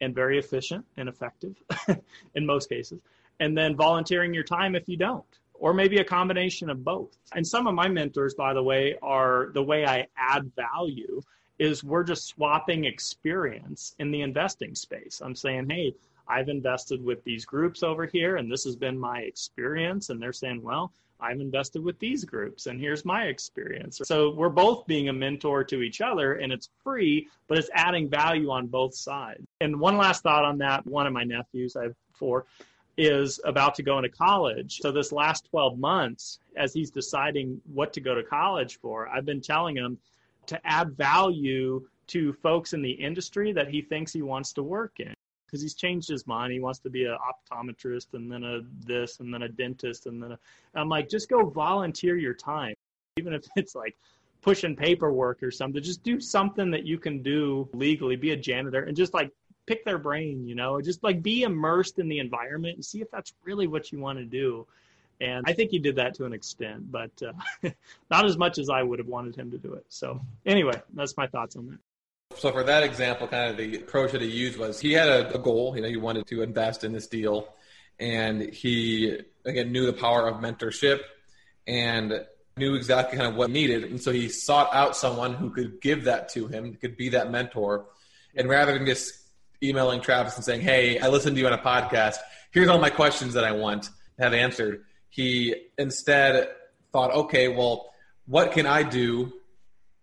and 0.00 0.14
very 0.14 0.38
efficient 0.38 0.84
and 0.96 1.08
effective 1.08 1.56
in 2.34 2.46
most 2.46 2.68
cases. 2.68 3.00
And 3.40 3.56
then 3.56 3.76
volunteering 3.76 4.34
your 4.34 4.44
time 4.44 4.74
if 4.74 4.88
you 4.88 4.96
don't, 4.96 5.24
or 5.54 5.74
maybe 5.74 5.98
a 5.98 6.04
combination 6.04 6.70
of 6.70 6.84
both. 6.84 7.16
And 7.34 7.46
some 7.46 7.66
of 7.66 7.74
my 7.74 7.88
mentors, 7.88 8.34
by 8.34 8.54
the 8.54 8.62
way, 8.62 8.96
are 9.02 9.50
the 9.52 9.62
way 9.62 9.86
I 9.86 10.06
add 10.16 10.52
value 10.54 11.22
is 11.60 11.84
we're 11.84 12.02
just 12.02 12.26
swapping 12.26 12.86
experience 12.86 13.94
in 13.98 14.10
the 14.10 14.22
investing 14.22 14.74
space. 14.74 15.20
I'm 15.22 15.36
saying, 15.36 15.68
hey, 15.68 15.94
I've 16.26 16.48
invested 16.48 17.04
with 17.04 17.22
these 17.22 17.44
groups 17.44 17.82
over 17.82 18.06
here, 18.06 18.36
and 18.36 18.50
this 18.50 18.64
has 18.64 18.76
been 18.76 18.98
my 18.98 19.20
experience. 19.20 20.08
And 20.08 20.20
they're 20.20 20.32
saying, 20.32 20.62
well, 20.62 20.90
I've 21.20 21.40
invested 21.40 21.84
with 21.84 21.98
these 21.98 22.24
groups 22.24 22.64
and 22.64 22.80
here's 22.80 23.04
my 23.04 23.24
experience. 23.24 24.00
So 24.04 24.32
we're 24.34 24.48
both 24.48 24.86
being 24.86 25.10
a 25.10 25.12
mentor 25.12 25.62
to 25.64 25.82
each 25.82 26.00
other 26.00 26.36
and 26.36 26.50
it's 26.50 26.70
free, 26.82 27.28
but 27.46 27.58
it's 27.58 27.68
adding 27.74 28.08
value 28.08 28.50
on 28.50 28.68
both 28.68 28.94
sides. 28.94 29.46
And 29.60 29.78
one 29.78 29.98
last 29.98 30.22
thought 30.22 30.46
on 30.46 30.56
that 30.58 30.86
one 30.86 31.06
of 31.06 31.12
my 31.12 31.24
nephews, 31.24 31.76
I 31.76 31.82
have 31.82 31.94
four, 32.14 32.46
is 32.96 33.38
about 33.44 33.74
to 33.74 33.82
go 33.82 33.98
into 33.98 34.08
college. 34.08 34.78
So 34.80 34.90
this 34.90 35.12
last 35.12 35.46
12 35.50 35.78
months, 35.78 36.38
as 36.56 36.72
he's 36.72 36.90
deciding 36.90 37.60
what 37.70 37.92
to 37.92 38.00
go 38.00 38.14
to 38.14 38.22
college 38.22 38.78
for, 38.80 39.06
I've 39.08 39.26
been 39.26 39.42
telling 39.42 39.76
him 39.76 39.98
to 40.50 40.60
add 40.66 40.96
value 40.96 41.86
to 42.08 42.32
folks 42.34 42.72
in 42.72 42.82
the 42.82 42.90
industry 42.90 43.52
that 43.52 43.68
he 43.68 43.80
thinks 43.80 44.12
he 44.12 44.22
wants 44.22 44.52
to 44.52 44.62
work 44.64 44.98
in 44.98 45.14
because 45.46 45.62
he's 45.62 45.74
changed 45.74 46.08
his 46.08 46.26
mind. 46.26 46.52
He 46.52 46.58
wants 46.58 46.80
to 46.80 46.90
be 46.90 47.04
an 47.04 47.16
optometrist 47.16 48.14
and 48.14 48.30
then 48.30 48.42
a 48.42 48.60
this 48.84 49.20
and 49.20 49.32
then 49.32 49.42
a 49.42 49.48
dentist 49.48 50.06
and 50.06 50.20
then 50.20 50.32
a, 50.32 50.38
I'm 50.74 50.88
like, 50.88 51.08
just 51.08 51.28
go 51.28 51.48
volunteer 51.48 52.16
your 52.16 52.34
time, 52.34 52.74
even 53.16 53.32
if 53.32 53.44
it's 53.56 53.76
like 53.76 53.96
pushing 54.42 54.74
paperwork 54.74 55.40
or 55.42 55.52
something. 55.52 55.80
Just 55.82 56.02
do 56.02 56.18
something 56.20 56.70
that 56.72 56.84
you 56.84 56.98
can 56.98 57.22
do 57.22 57.68
legally. 57.72 58.16
Be 58.16 58.32
a 58.32 58.36
janitor 58.36 58.82
and 58.82 58.96
just 58.96 59.14
like 59.14 59.30
pick 59.66 59.84
their 59.84 59.98
brain, 59.98 60.48
you 60.48 60.56
know, 60.56 60.80
just 60.80 61.04
like 61.04 61.22
be 61.22 61.42
immersed 61.42 62.00
in 62.00 62.08
the 62.08 62.18
environment 62.18 62.74
and 62.74 62.84
see 62.84 63.00
if 63.00 63.10
that's 63.12 63.34
really 63.44 63.68
what 63.68 63.92
you 63.92 64.00
want 64.00 64.18
to 64.18 64.24
do. 64.24 64.66
And 65.20 65.44
I 65.46 65.52
think 65.52 65.70
he 65.70 65.78
did 65.78 65.96
that 65.96 66.14
to 66.14 66.24
an 66.24 66.32
extent, 66.32 66.90
but 66.90 67.10
uh, 67.22 67.70
not 68.10 68.24
as 68.24 68.38
much 68.38 68.58
as 68.58 68.70
I 68.70 68.82
would 68.82 68.98
have 68.98 69.08
wanted 69.08 69.36
him 69.36 69.50
to 69.50 69.58
do 69.58 69.74
it. 69.74 69.84
So, 69.88 70.20
anyway, 70.46 70.80
that's 70.94 71.16
my 71.16 71.26
thoughts 71.26 71.56
on 71.56 71.66
that. 71.66 71.78
So 72.36 72.52
for 72.52 72.62
that 72.62 72.84
example, 72.84 73.26
kind 73.26 73.50
of 73.50 73.56
the 73.56 73.78
approach 73.78 74.12
that 74.12 74.22
he 74.22 74.28
used 74.28 74.58
was 74.58 74.80
he 74.80 74.92
had 74.92 75.08
a, 75.08 75.34
a, 75.34 75.38
goal. 75.38 75.74
You 75.74 75.82
know, 75.82 75.88
he 75.88 75.96
wanted 75.96 76.26
to 76.28 76.42
invest 76.42 76.84
in 76.84 76.92
this 76.92 77.06
deal, 77.06 77.48
and 77.98 78.52
he 78.52 79.18
again 79.44 79.72
knew 79.72 79.86
the 79.86 79.92
power 79.92 80.28
of 80.28 80.36
mentorship 80.36 81.00
and 81.66 82.24
knew 82.56 82.74
exactly 82.76 83.18
kind 83.18 83.28
of 83.28 83.36
what 83.36 83.50
needed. 83.50 83.84
And 83.84 84.00
so 84.00 84.12
he 84.12 84.28
sought 84.28 84.72
out 84.72 84.96
someone 84.96 85.34
who 85.34 85.50
could 85.50 85.80
give 85.80 86.04
that 86.04 86.28
to 86.30 86.46
him, 86.46 86.74
could 86.74 86.96
be 86.96 87.10
that 87.10 87.30
mentor. 87.30 87.86
And 88.34 88.48
rather 88.48 88.74
than 88.74 88.86
just 88.86 89.12
emailing 89.62 90.00
Travis 90.00 90.36
and 90.36 90.44
saying, 90.44 90.60
"Hey, 90.60 90.98
I 90.98 91.08
listened 91.08 91.36
to 91.36 91.40
you 91.40 91.46
on 91.48 91.52
a 91.52 91.58
podcast. 91.58 92.16
Here's 92.52 92.68
all 92.68 92.78
my 92.78 92.90
questions 92.90 93.34
that 93.34 93.44
I 93.44 93.52
want 93.52 93.84
to 93.84 93.90
have 94.18 94.34
answered," 94.34 94.84
he 95.10 95.54
instead 95.76 96.48
thought, 96.92 97.12
"Okay, 97.12 97.48
well, 97.48 97.92
what 98.26 98.52
can 98.52 98.66
I 98.66 98.82
do?" 98.82 99.32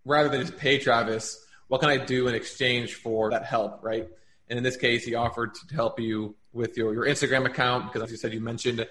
Rather 0.06 0.30
than 0.30 0.40
just 0.42 0.58
pay 0.58 0.78
Travis 0.78 1.44
what 1.68 1.82
can 1.82 1.90
I 1.90 1.98
do 1.98 2.28
in 2.28 2.36
exchange 2.36 2.96
for 2.96 3.32
that 3.32 3.44
help, 3.44 3.84
right? 3.84 4.08
And 4.50 4.58
in 4.58 4.64
this 4.64 4.78
case, 4.78 5.04
he 5.04 5.16
offered 5.16 5.56
to 5.56 5.76
help 5.76 6.00
you 6.00 6.36
with 6.54 6.78
your, 6.78 6.94
your 6.94 7.06
Instagram 7.06 7.46
account 7.46 7.86
because, 7.86 8.04
as 8.04 8.12
you 8.12 8.18
said, 8.18 8.34
you 8.34 8.40
mentioned 8.40 8.88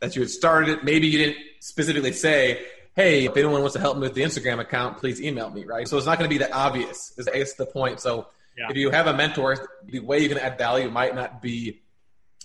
that 0.00 0.14
you 0.14 0.22
had 0.22 0.30
started 0.30 0.70
it. 0.70 0.84
Maybe 0.84 1.08
you 1.08 1.18
didn't 1.18 1.38
specifically 1.58 2.12
say, 2.12 2.64
hey, 2.94 3.24
if 3.24 3.36
anyone 3.36 3.60
wants 3.60 3.74
to 3.74 3.80
help 3.80 3.96
me 3.96 4.02
with 4.02 4.14
the 4.14 4.22
Instagram 4.22 4.60
account, 4.60 4.98
please 4.98 5.20
email 5.20 5.50
me, 5.50 5.64
right? 5.64 5.88
So 5.88 5.96
it's 5.96 6.06
not 6.06 6.18
going 6.18 6.30
to 6.30 6.34
be 6.34 6.38
that 6.38 6.52
obvious, 6.52 7.12
is 7.18 7.26
I 7.26 7.38
guess 7.38 7.54
the 7.54 7.66
point. 7.66 8.00
So 8.00 8.28
yeah. 8.56 8.68
if 8.70 8.76
you 8.76 8.90
have 8.90 9.08
a 9.08 9.14
mentor, 9.14 9.68
the 9.84 10.00
way 10.00 10.20
you 10.20 10.28
can 10.28 10.38
add 10.38 10.56
value 10.56 10.88
might 10.88 11.14
not 11.14 11.42
be 11.42 11.82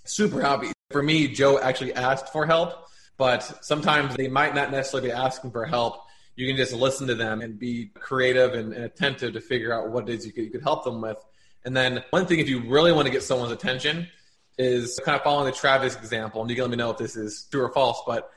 super 0.03 0.43
obvious. 0.43 0.73
For 0.89 1.03
me, 1.03 1.27
Joe 1.27 1.59
actually 1.59 1.93
asked 1.93 2.31
for 2.31 2.45
help, 2.45 2.87
but 3.17 3.63
sometimes 3.63 4.15
they 4.15 4.27
might 4.27 4.53
not 4.55 4.71
necessarily 4.71 5.09
be 5.09 5.13
asking 5.13 5.51
for 5.51 5.65
help 5.65 6.05
you 6.35 6.47
can 6.47 6.57
just 6.57 6.73
listen 6.73 7.07
to 7.07 7.15
them 7.15 7.41
and 7.41 7.57
be 7.57 7.91
creative 7.93 8.53
and, 8.53 8.73
and 8.73 8.83
attentive 8.83 9.33
to 9.33 9.41
figure 9.41 9.73
out 9.73 9.89
what 9.89 10.09
it 10.09 10.15
is 10.15 10.25
you 10.25 10.33
could, 10.33 10.43
you 10.43 10.49
could 10.49 10.63
help 10.63 10.83
them 10.83 11.01
with. 11.01 11.17
And 11.63 11.75
then 11.75 12.03
one 12.09 12.25
thing, 12.25 12.39
if 12.39 12.49
you 12.49 12.69
really 12.69 12.91
want 12.91 13.07
to 13.07 13.11
get 13.11 13.23
someone's 13.23 13.51
attention, 13.51 14.07
is 14.57 14.99
kind 15.03 15.15
of 15.15 15.23
following 15.23 15.45
the 15.45 15.57
Travis 15.57 15.95
example. 15.95 16.41
And 16.41 16.49
you 16.49 16.55
can 16.55 16.63
let 16.63 16.71
me 16.71 16.77
know 16.77 16.91
if 16.91 16.97
this 16.97 17.15
is 17.15 17.47
true 17.51 17.63
or 17.63 17.69
false. 17.69 18.01
But 18.05 18.29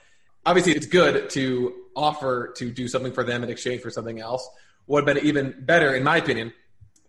obviously, 0.47 0.73
it's 0.73 0.87
good 0.87 1.29
to 1.31 1.75
offer 1.95 2.53
to 2.57 2.71
do 2.71 2.89
something 2.89 3.13
for 3.13 3.25
them 3.25 3.43
in 3.43 3.51
exchange 3.51 3.83
for 3.83 3.91
something 3.91 4.21
else. 4.21 4.49
What 4.87 5.05
would 5.05 5.09
have 5.09 5.23
been 5.23 5.29
even 5.29 5.55
better, 5.65 5.95
in 5.95 6.05
my 6.05 6.17
opinion, 6.17 6.53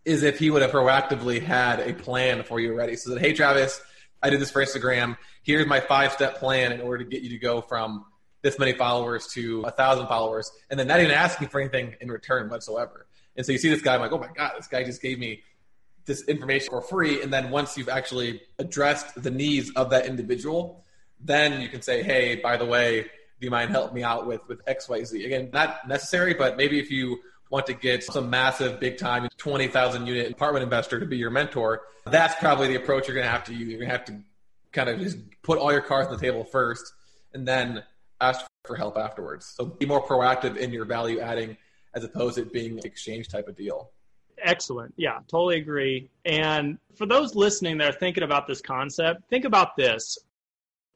is 0.05 0.23
if 0.23 0.39
he 0.39 0.49
would 0.49 0.61
have 0.61 0.71
proactively 0.71 1.41
had 1.41 1.79
a 1.79 1.93
plan 1.93 2.43
for 2.43 2.59
you 2.59 2.73
already. 2.73 2.95
So 2.95 3.11
that, 3.11 3.21
hey, 3.21 3.33
Travis, 3.33 3.79
I 4.21 4.29
did 4.29 4.39
this 4.39 4.51
for 4.51 4.63
Instagram. 4.63 5.17
Here's 5.43 5.65
my 5.65 5.79
five 5.79 6.11
step 6.11 6.37
plan 6.37 6.71
in 6.71 6.81
order 6.81 7.03
to 7.03 7.09
get 7.09 7.21
you 7.23 7.29
to 7.29 7.37
go 7.37 7.61
from 7.61 8.05
this 8.41 8.57
many 8.57 8.73
followers 8.73 9.27
to 9.33 9.61
a 9.63 9.71
thousand 9.71 10.07
followers, 10.07 10.51
and 10.69 10.79
then 10.79 10.87
not 10.87 10.99
even 10.99 11.11
asking 11.11 11.49
for 11.49 11.59
anything 11.59 11.95
in 11.99 12.09
return 12.09 12.49
whatsoever. 12.49 13.07
And 13.35 13.45
so 13.45 13.51
you 13.51 13.57
see 13.57 13.69
this 13.69 13.81
guy, 13.81 13.95
I'm 13.95 14.01
like, 14.01 14.11
oh 14.11 14.17
my 14.17 14.29
god, 14.35 14.53
this 14.57 14.67
guy 14.67 14.83
just 14.83 15.01
gave 15.01 15.19
me 15.19 15.43
this 16.05 16.23
information 16.27 16.69
for 16.69 16.81
free. 16.81 17.21
And 17.21 17.31
then 17.31 17.49
once 17.49 17.77
you've 17.77 17.89
actually 17.89 18.41
addressed 18.57 19.21
the 19.21 19.31
needs 19.31 19.71
of 19.71 19.89
that 19.91 20.05
individual, 20.05 20.83
then 21.19 21.61
you 21.61 21.67
can 21.67 21.81
say, 21.81 22.01
hey, 22.01 22.35
by 22.35 22.57
the 22.57 22.65
way, 22.65 23.03
do 23.03 23.45
you 23.45 23.51
mind 23.51 23.71
helping 23.71 23.95
me 23.95 24.03
out 24.03 24.25
with 24.25 24.41
with 24.47 24.61
X, 24.67 24.89
Y, 24.89 25.03
Z? 25.03 25.25
Again, 25.25 25.49
not 25.53 25.87
necessary, 25.87 26.33
but 26.33 26.57
maybe 26.57 26.79
if 26.79 26.91
you 26.91 27.19
want 27.49 27.65
to 27.67 27.73
get 27.73 28.03
some 28.03 28.29
massive, 28.29 28.79
big 28.79 28.97
time, 28.97 29.27
20,000 29.37 30.05
unit 30.05 30.31
apartment 30.31 30.63
investor 30.63 30.99
to 30.99 31.05
be 31.05 31.17
your 31.17 31.31
mentor, 31.31 31.81
that's 32.05 32.35
probably 32.35 32.67
the 32.67 32.75
approach 32.75 33.07
you're 33.07 33.15
going 33.15 33.25
to 33.25 33.31
have 33.31 33.43
to 33.45 33.53
use. 33.53 33.67
You're 33.69 33.79
going 33.79 33.89
to 33.89 33.97
have 33.97 34.05
to 34.05 34.19
kind 34.71 34.89
of 34.89 34.99
just 34.99 35.17
put 35.41 35.57
all 35.57 35.71
your 35.71 35.81
cards 35.81 36.07
on 36.07 36.13
the 36.13 36.19
table 36.19 36.43
first 36.43 36.93
and 37.33 37.47
then 37.47 37.83
ask 38.21 38.45
for 38.65 38.75
help 38.75 38.97
afterwards. 38.97 39.45
So 39.45 39.65
be 39.65 39.85
more 39.85 40.05
proactive 40.05 40.57
in 40.57 40.71
your 40.71 40.85
value 40.85 41.19
adding 41.19 41.57
as 41.93 42.03
opposed 42.03 42.35
to 42.35 42.43
it 42.43 42.53
being 42.53 42.73
an 42.73 42.85
exchange 42.85 43.29
type 43.29 43.47
of 43.47 43.55
deal. 43.55 43.91
Excellent. 44.41 44.93
Yeah, 44.95 45.19
totally 45.27 45.57
agree. 45.57 46.09
And 46.25 46.77
for 46.95 47.05
those 47.05 47.35
listening 47.35 47.77
that 47.79 47.95
are 47.95 47.97
thinking 47.97 48.23
about 48.23 48.47
this 48.47 48.61
concept, 48.61 49.27
think 49.29 49.45
about 49.45 49.75
this. 49.75 50.17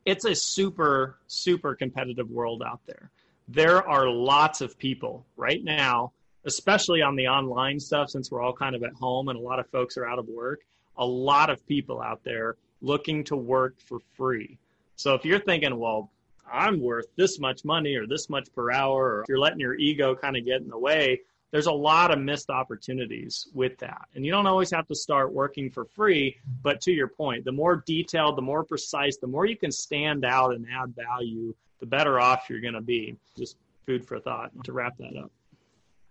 It's 0.06 0.26
a 0.26 0.36
super, 0.36 1.18
super 1.28 1.76
competitive 1.76 2.30
world 2.30 2.62
out 2.66 2.82
there. 2.86 3.10
There 3.48 3.88
are 3.88 4.10
lots 4.10 4.62
of 4.62 4.78
people 4.78 5.26
right 5.36 5.64
now, 5.64 6.14
especially 6.46 7.02
on 7.02 7.16
the 7.16 7.28
online 7.28 7.80
stuff, 7.80 8.10
since 8.10 8.32
we're 8.32 8.42
all 8.42 8.54
kind 8.54 8.76
of 8.76 8.84
at 8.84 8.94
home 8.94 9.30
and 9.30 9.38
a 9.38 9.42
lot 9.42 9.60
of 9.60 9.68
folks 9.68 9.98
are 9.98 10.06
out 10.06 10.20
of 10.20 10.28
work, 10.28 10.62
a 10.98 11.06
lot 11.06 11.50
of 11.50 11.66
people 11.68 12.02
out 12.02 12.24
there 12.24 12.56
looking 12.82 13.24
to 13.24 13.36
work 13.36 13.80
for 13.80 14.00
free. 14.16 14.58
So 14.96 15.14
if 15.14 15.26
you're 15.26 15.40
thinking, 15.40 15.78
well, 15.80 16.12
I'm 16.52 16.82
worth 16.82 17.08
this 17.16 17.40
much 17.40 17.66
money 17.66 17.96
or 17.96 18.06
this 18.06 18.30
much 18.30 18.54
per 18.54 18.72
hour, 18.72 19.16
or 19.16 19.22
if 19.22 19.30
you're 19.30 19.40
letting 19.40 19.60
your 19.60 19.76
ego 19.76 20.16
kind 20.16 20.38
of 20.38 20.46
get 20.46 20.62
in 20.62 20.70
the 20.70 20.78
way, 20.78 21.22
there's 21.52 21.68
a 21.68 21.72
lot 21.72 22.12
of 22.12 22.20
missed 22.20 22.50
opportunities 22.50 23.48
with 23.54 23.78
that. 23.78 24.08
And 24.16 24.26
you 24.26 24.32
don't 24.32 24.48
always 24.48 24.72
have 24.72 24.88
to 24.88 24.96
start 24.96 25.32
working 25.32 25.70
for 25.70 25.86
free, 25.86 26.38
but 26.62 26.82
to 26.82 26.92
your 26.92 27.08
point, 27.08 27.46
the 27.46 27.52
more 27.52 27.84
detailed, 27.86 28.38
the 28.38 28.42
more 28.42 28.64
precise, 28.64 29.18
the 29.18 29.28
more 29.28 29.46
you 29.46 29.56
can 29.56 29.72
stand 29.72 30.26
out 30.26 30.56
and 30.56 30.66
add 30.74 30.96
value, 30.96 31.54
the 31.80 31.86
better 31.86 32.20
off 32.20 32.50
you're 32.50 32.60
going 32.60 32.74
to 32.74 32.82
be. 32.82 33.16
Just 33.38 33.58
food 33.86 34.06
for 34.06 34.20
thought 34.20 34.52
to 34.64 34.74
wrap 34.74 34.98
that 34.98 35.16
up. 35.16 35.32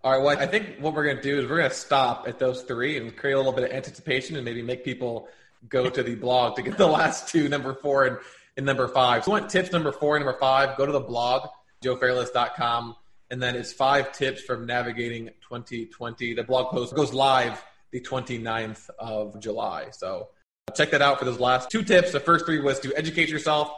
All 0.05 0.11
right. 0.11 0.21
Well, 0.21 0.37
I 0.37 0.47
think 0.47 0.79
what 0.81 0.95
we're 0.95 1.05
going 1.05 1.19
to 1.19 1.23
do 1.23 1.38
is 1.38 1.49
we're 1.49 1.59
going 1.59 1.71
to 1.71 1.77
stop 1.77 2.27
at 2.27 2.41
those 2.41 2.62
three 2.62 2.97
and 2.97 3.17
create 3.17 3.35
a 3.35 3.37
little 3.37 3.53
bit 3.53 3.65
of 3.65 3.71
anticipation 3.71 4.35
and 4.35 4.45
maybe 4.45 4.61
make 4.61 4.85
people 4.85 5.29
go 5.69 5.88
to 5.88 6.03
the 6.03 6.17
blog 6.17 6.57
to 6.57 6.62
get 6.62 6.77
the 6.77 6.87
last 6.88 7.29
two, 7.29 7.49
number 7.49 7.73
four 7.75 8.07
and, 8.07 8.19
and 8.57 8.67
number 8.67 8.88
five. 8.88 9.23
So, 9.23 9.31
want 9.31 9.49
tips 9.49 9.71
number 9.71 9.93
four 9.93 10.17
and 10.17 10.25
number 10.25 10.38
five? 10.41 10.77
Go 10.77 10.87
to 10.87 10.93
the 10.93 11.01
blog, 11.01 11.49
joefairless.com. 11.85 12.97
And 13.31 13.41
then 13.41 13.55
it's 13.55 13.73
five 13.73 14.12
tips 14.12 14.43
from 14.43 14.67
navigating 14.67 15.27
2020. 15.49 16.35
The 16.35 16.43
blog 16.43 16.73
post 16.73 16.95
goes 16.97 17.15
live 17.15 17.65
the 17.93 18.01
29th 18.01 18.91
of 18.99 19.38
July. 19.38 19.91
So, 19.93 20.31
check 20.75 20.91
that 20.91 21.03
out 21.03 21.21
for 21.21 21.27
those 21.27 21.38
last 21.38 21.71
two 21.71 21.85
tips. 21.85 22.11
The 22.11 22.19
first 22.19 22.45
three 22.45 22.61
was 22.61 22.81
to 22.81 22.93
educate 22.97 23.29
yourself. 23.29 23.71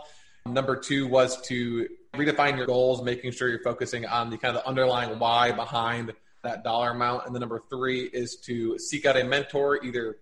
Number 0.46 0.76
two 0.76 1.06
was 1.06 1.38
to 1.42 1.86
redefine 2.14 2.56
your 2.56 2.66
goals, 2.66 3.02
making 3.02 3.32
sure 3.32 3.48
you're 3.48 3.62
focusing 3.62 4.06
on 4.06 4.30
the 4.30 4.38
kind 4.38 4.56
of 4.56 4.62
the 4.62 4.68
underlying 4.68 5.18
why 5.18 5.52
behind 5.52 6.12
that 6.42 6.64
dollar 6.64 6.90
amount. 6.90 7.26
And 7.26 7.34
the 7.34 7.40
number 7.40 7.60
three 7.70 8.04
is 8.04 8.36
to 8.42 8.78
seek 8.78 9.06
out 9.06 9.16
a 9.16 9.24
mentor, 9.24 9.84
either 9.84 10.18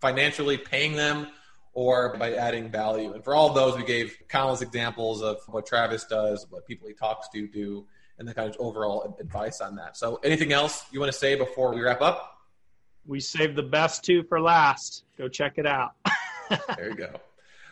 financially 0.00 0.58
paying 0.58 0.94
them 0.94 1.28
or 1.74 2.16
by 2.18 2.34
adding 2.34 2.70
value. 2.70 3.12
And 3.12 3.24
for 3.24 3.34
all 3.34 3.52
those, 3.52 3.76
we 3.76 3.84
gave 3.84 4.16
countless 4.28 4.60
examples 4.60 5.22
of 5.22 5.38
what 5.46 5.66
Travis 5.66 6.04
does, 6.04 6.46
what 6.50 6.66
people 6.66 6.88
he 6.88 6.94
talks 6.94 7.28
to 7.30 7.48
do, 7.48 7.86
and 8.18 8.28
the 8.28 8.34
kind 8.34 8.48
of 8.48 8.56
overall 8.58 9.16
advice 9.18 9.60
on 9.60 9.76
that. 9.76 9.96
So, 9.96 10.16
anything 10.22 10.52
else 10.52 10.84
you 10.92 11.00
want 11.00 11.10
to 11.10 11.18
say 11.18 11.34
before 11.34 11.74
we 11.74 11.80
wrap 11.80 12.02
up? 12.02 12.36
We 13.06 13.20
saved 13.20 13.56
the 13.56 13.62
best 13.62 14.04
two 14.04 14.22
for 14.24 14.40
last. 14.40 15.04
Go 15.16 15.28
check 15.28 15.54
it 15.56 15.66
out. 15.66 15.92
there 16.76 16.90
you 16.90 16.94
go. 16.94 17.10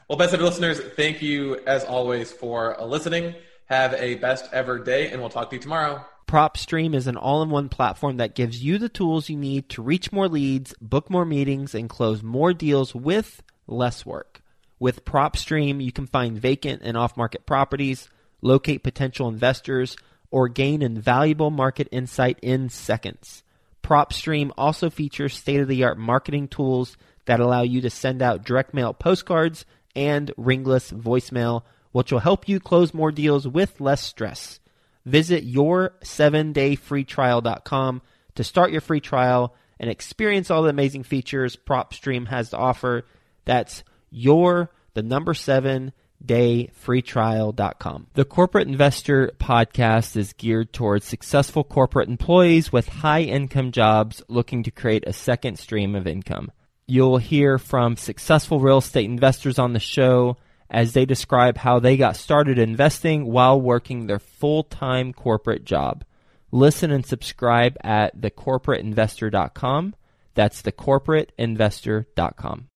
Well, 0.09 0.19
best 0.19 0.35
of 0.35 0.41
listeners, 0.41 0.81
thank 0.97 1.23
you 1.23 1.61
as 1.67 1.85
always 1.85 2.33
for 2.33 2.81
uh, 2.81 2.85
listening. 2.85 3.35
Have 3.71 3.95
a 3.95 4.17
best 4.17 4.49
ever 4.53 4.81
day, 4.81 5.13
and 5.13 5.21
we'll 5.21 5.31
talk 5.31 5.51
to 5.51 5.57
you 5.57 5.63
tomorrow. 5.63 6.05
PropStream 6.27 6.93
is 6.93 7.07
an 7.07 7.17
all 7.17 7.41
in 7.41 7.51
one 7.51 7.69
platform 7.69 8.17
that 8.17 8.35
gives 8.35 8.65
you 8.65 8.79
the 8.79 8.89
tools 8.89 9.29
you 9.29 9.37
need 9.37 9.69
to 9.69 9.81
reach 9.81 10.11
more 10.11 10.29
leads, 10.29 10.75
book 10.81 11.09
more 11.09 11.25
meetings, 11.25 11.73
and 11.73 11.89
close 11.89 12.21
more 12.21 12.53
deals 12.53 12.97
with 12.97 13.45
less 13.69 14.05
work. 14.05 14.43
With 14.81 15.05
PropStream, 15.05 15.81
you 15.85 15.93
can 15.93 16.09
find 16.09 16.37
vacant 16.37 16.83
and 16.83 16.97
off 16.97 17.17
market 17.17 17.47
properties, 17.47 18.09
locate 18.43 18.83
potential 18.83 19.29
investors, 19.29 19.97
or 20.33 20.49
gain 20.49 20.83
invaluable 20.83 21.51
market 21.51 21.87
insight 21.93 22.41
in 22.43 22.71
seconds. 22.71 23.45
PropStream 23.85 24.51
also 24.59 24.91
features 24.91 25.37
state 25.37 25.61
of 25.61 25.69
the 25.69 25.85
art 25.85 25.97
marketing 25.97 26.49
tools 26.49 26.97
that 27.27 27.39
allow 27.39 27.63
you 27.63 27.81
to 27.83 27.91
send 27.91 28.21
out 28.21 28.45
direct 28.45 28.75
mail 28.75 28.93
postcards 28.93 29.65
and 29.95 30.33
ringless 30.37 30.91
voicemail, 30.91 31.63
which 31.93 32.13
will 32.13 32.21
help 32.21 32.49
you 32.49 32.61
close 32.61 32.95
more 32.95 33.13
deals 33.13 33.47
with 33.49 33.81
less 33.81 34.03
stress. 34.03 34.61
Visit 35.05 35.45
your 35.45 35.95
7dayfreetrial.com 36.05 38.03
to 38.35 38.45
start 38.45 38.71
your 38.71 38.81
free 38.81 39.01
trial 39.01 39.55
and 39.79 39.91
experience 39.91 40.51
all 40.51 40.63
the 40.63 40.71
amazing 40.71 41.03
features 41.05 41.57
PropStream 41.57 42.29
has 42.29 42.51
to 42.51 42.57
offer. 42.57 43.07
That's 43.45 43.83
your, 44.11 44.71
the 44.95 45.03
number 45.03 45.35
7 45.35 45.93
dayfreetrial.com. 46.25 48.07
The 48.13 48.25
Corporate 48.25 48.69
Investor 48.69 49.33
podcast 49.39 50.17
is 50.17 50.35
geared 50.35 50.73
towards 50.73 51.07
successful 51.07 51.65
corporate 51.65 52.09
employees 52.09 52.73
with 52.73 52.89
high 52.89 53.23
income 53.23 53.73
jobs 53.73 54.23
looking 54.29 54.63
to 54.65 54.71
create 54.71 55.05
a 55.07 55.13
second 55.13 55.59
stream 55.59 55.95
of 55.95 56.07
income. 56.07 56.53
You'll 56.87 57.19
hear 57.19 57.57
from 57.59 57.97
successful 57.97 58.61
real 58.61 58.79
estate 58.79 59.07
investors 59.07 59.59
on 59.59 59.73
the 59.73 59.81
show 59.81 60.37
as 60.71 60.93
they 60.93 61.05
describe 61.05 61.59
how 61.59 61.81
they 61.81 61.97
got 61.97 62.17
started 62.17 62.59
investing 62.59 63.27
while 63.27 63.61
working 63.61 64.07
their 64.07 64.21
full 64.21 64.63
time 64.63 65.13
corporate 65.13 65.65
job. 65.65 66.05
Listen 66.53 66.91
and 66.91 67.05
subscribe 67.05 67.77
at 67.83 68.19
thecorporateinvestor.com. 68.21 69.95
That's 70.35 70.63
thecorporateinvestor.com. 70.63 72.69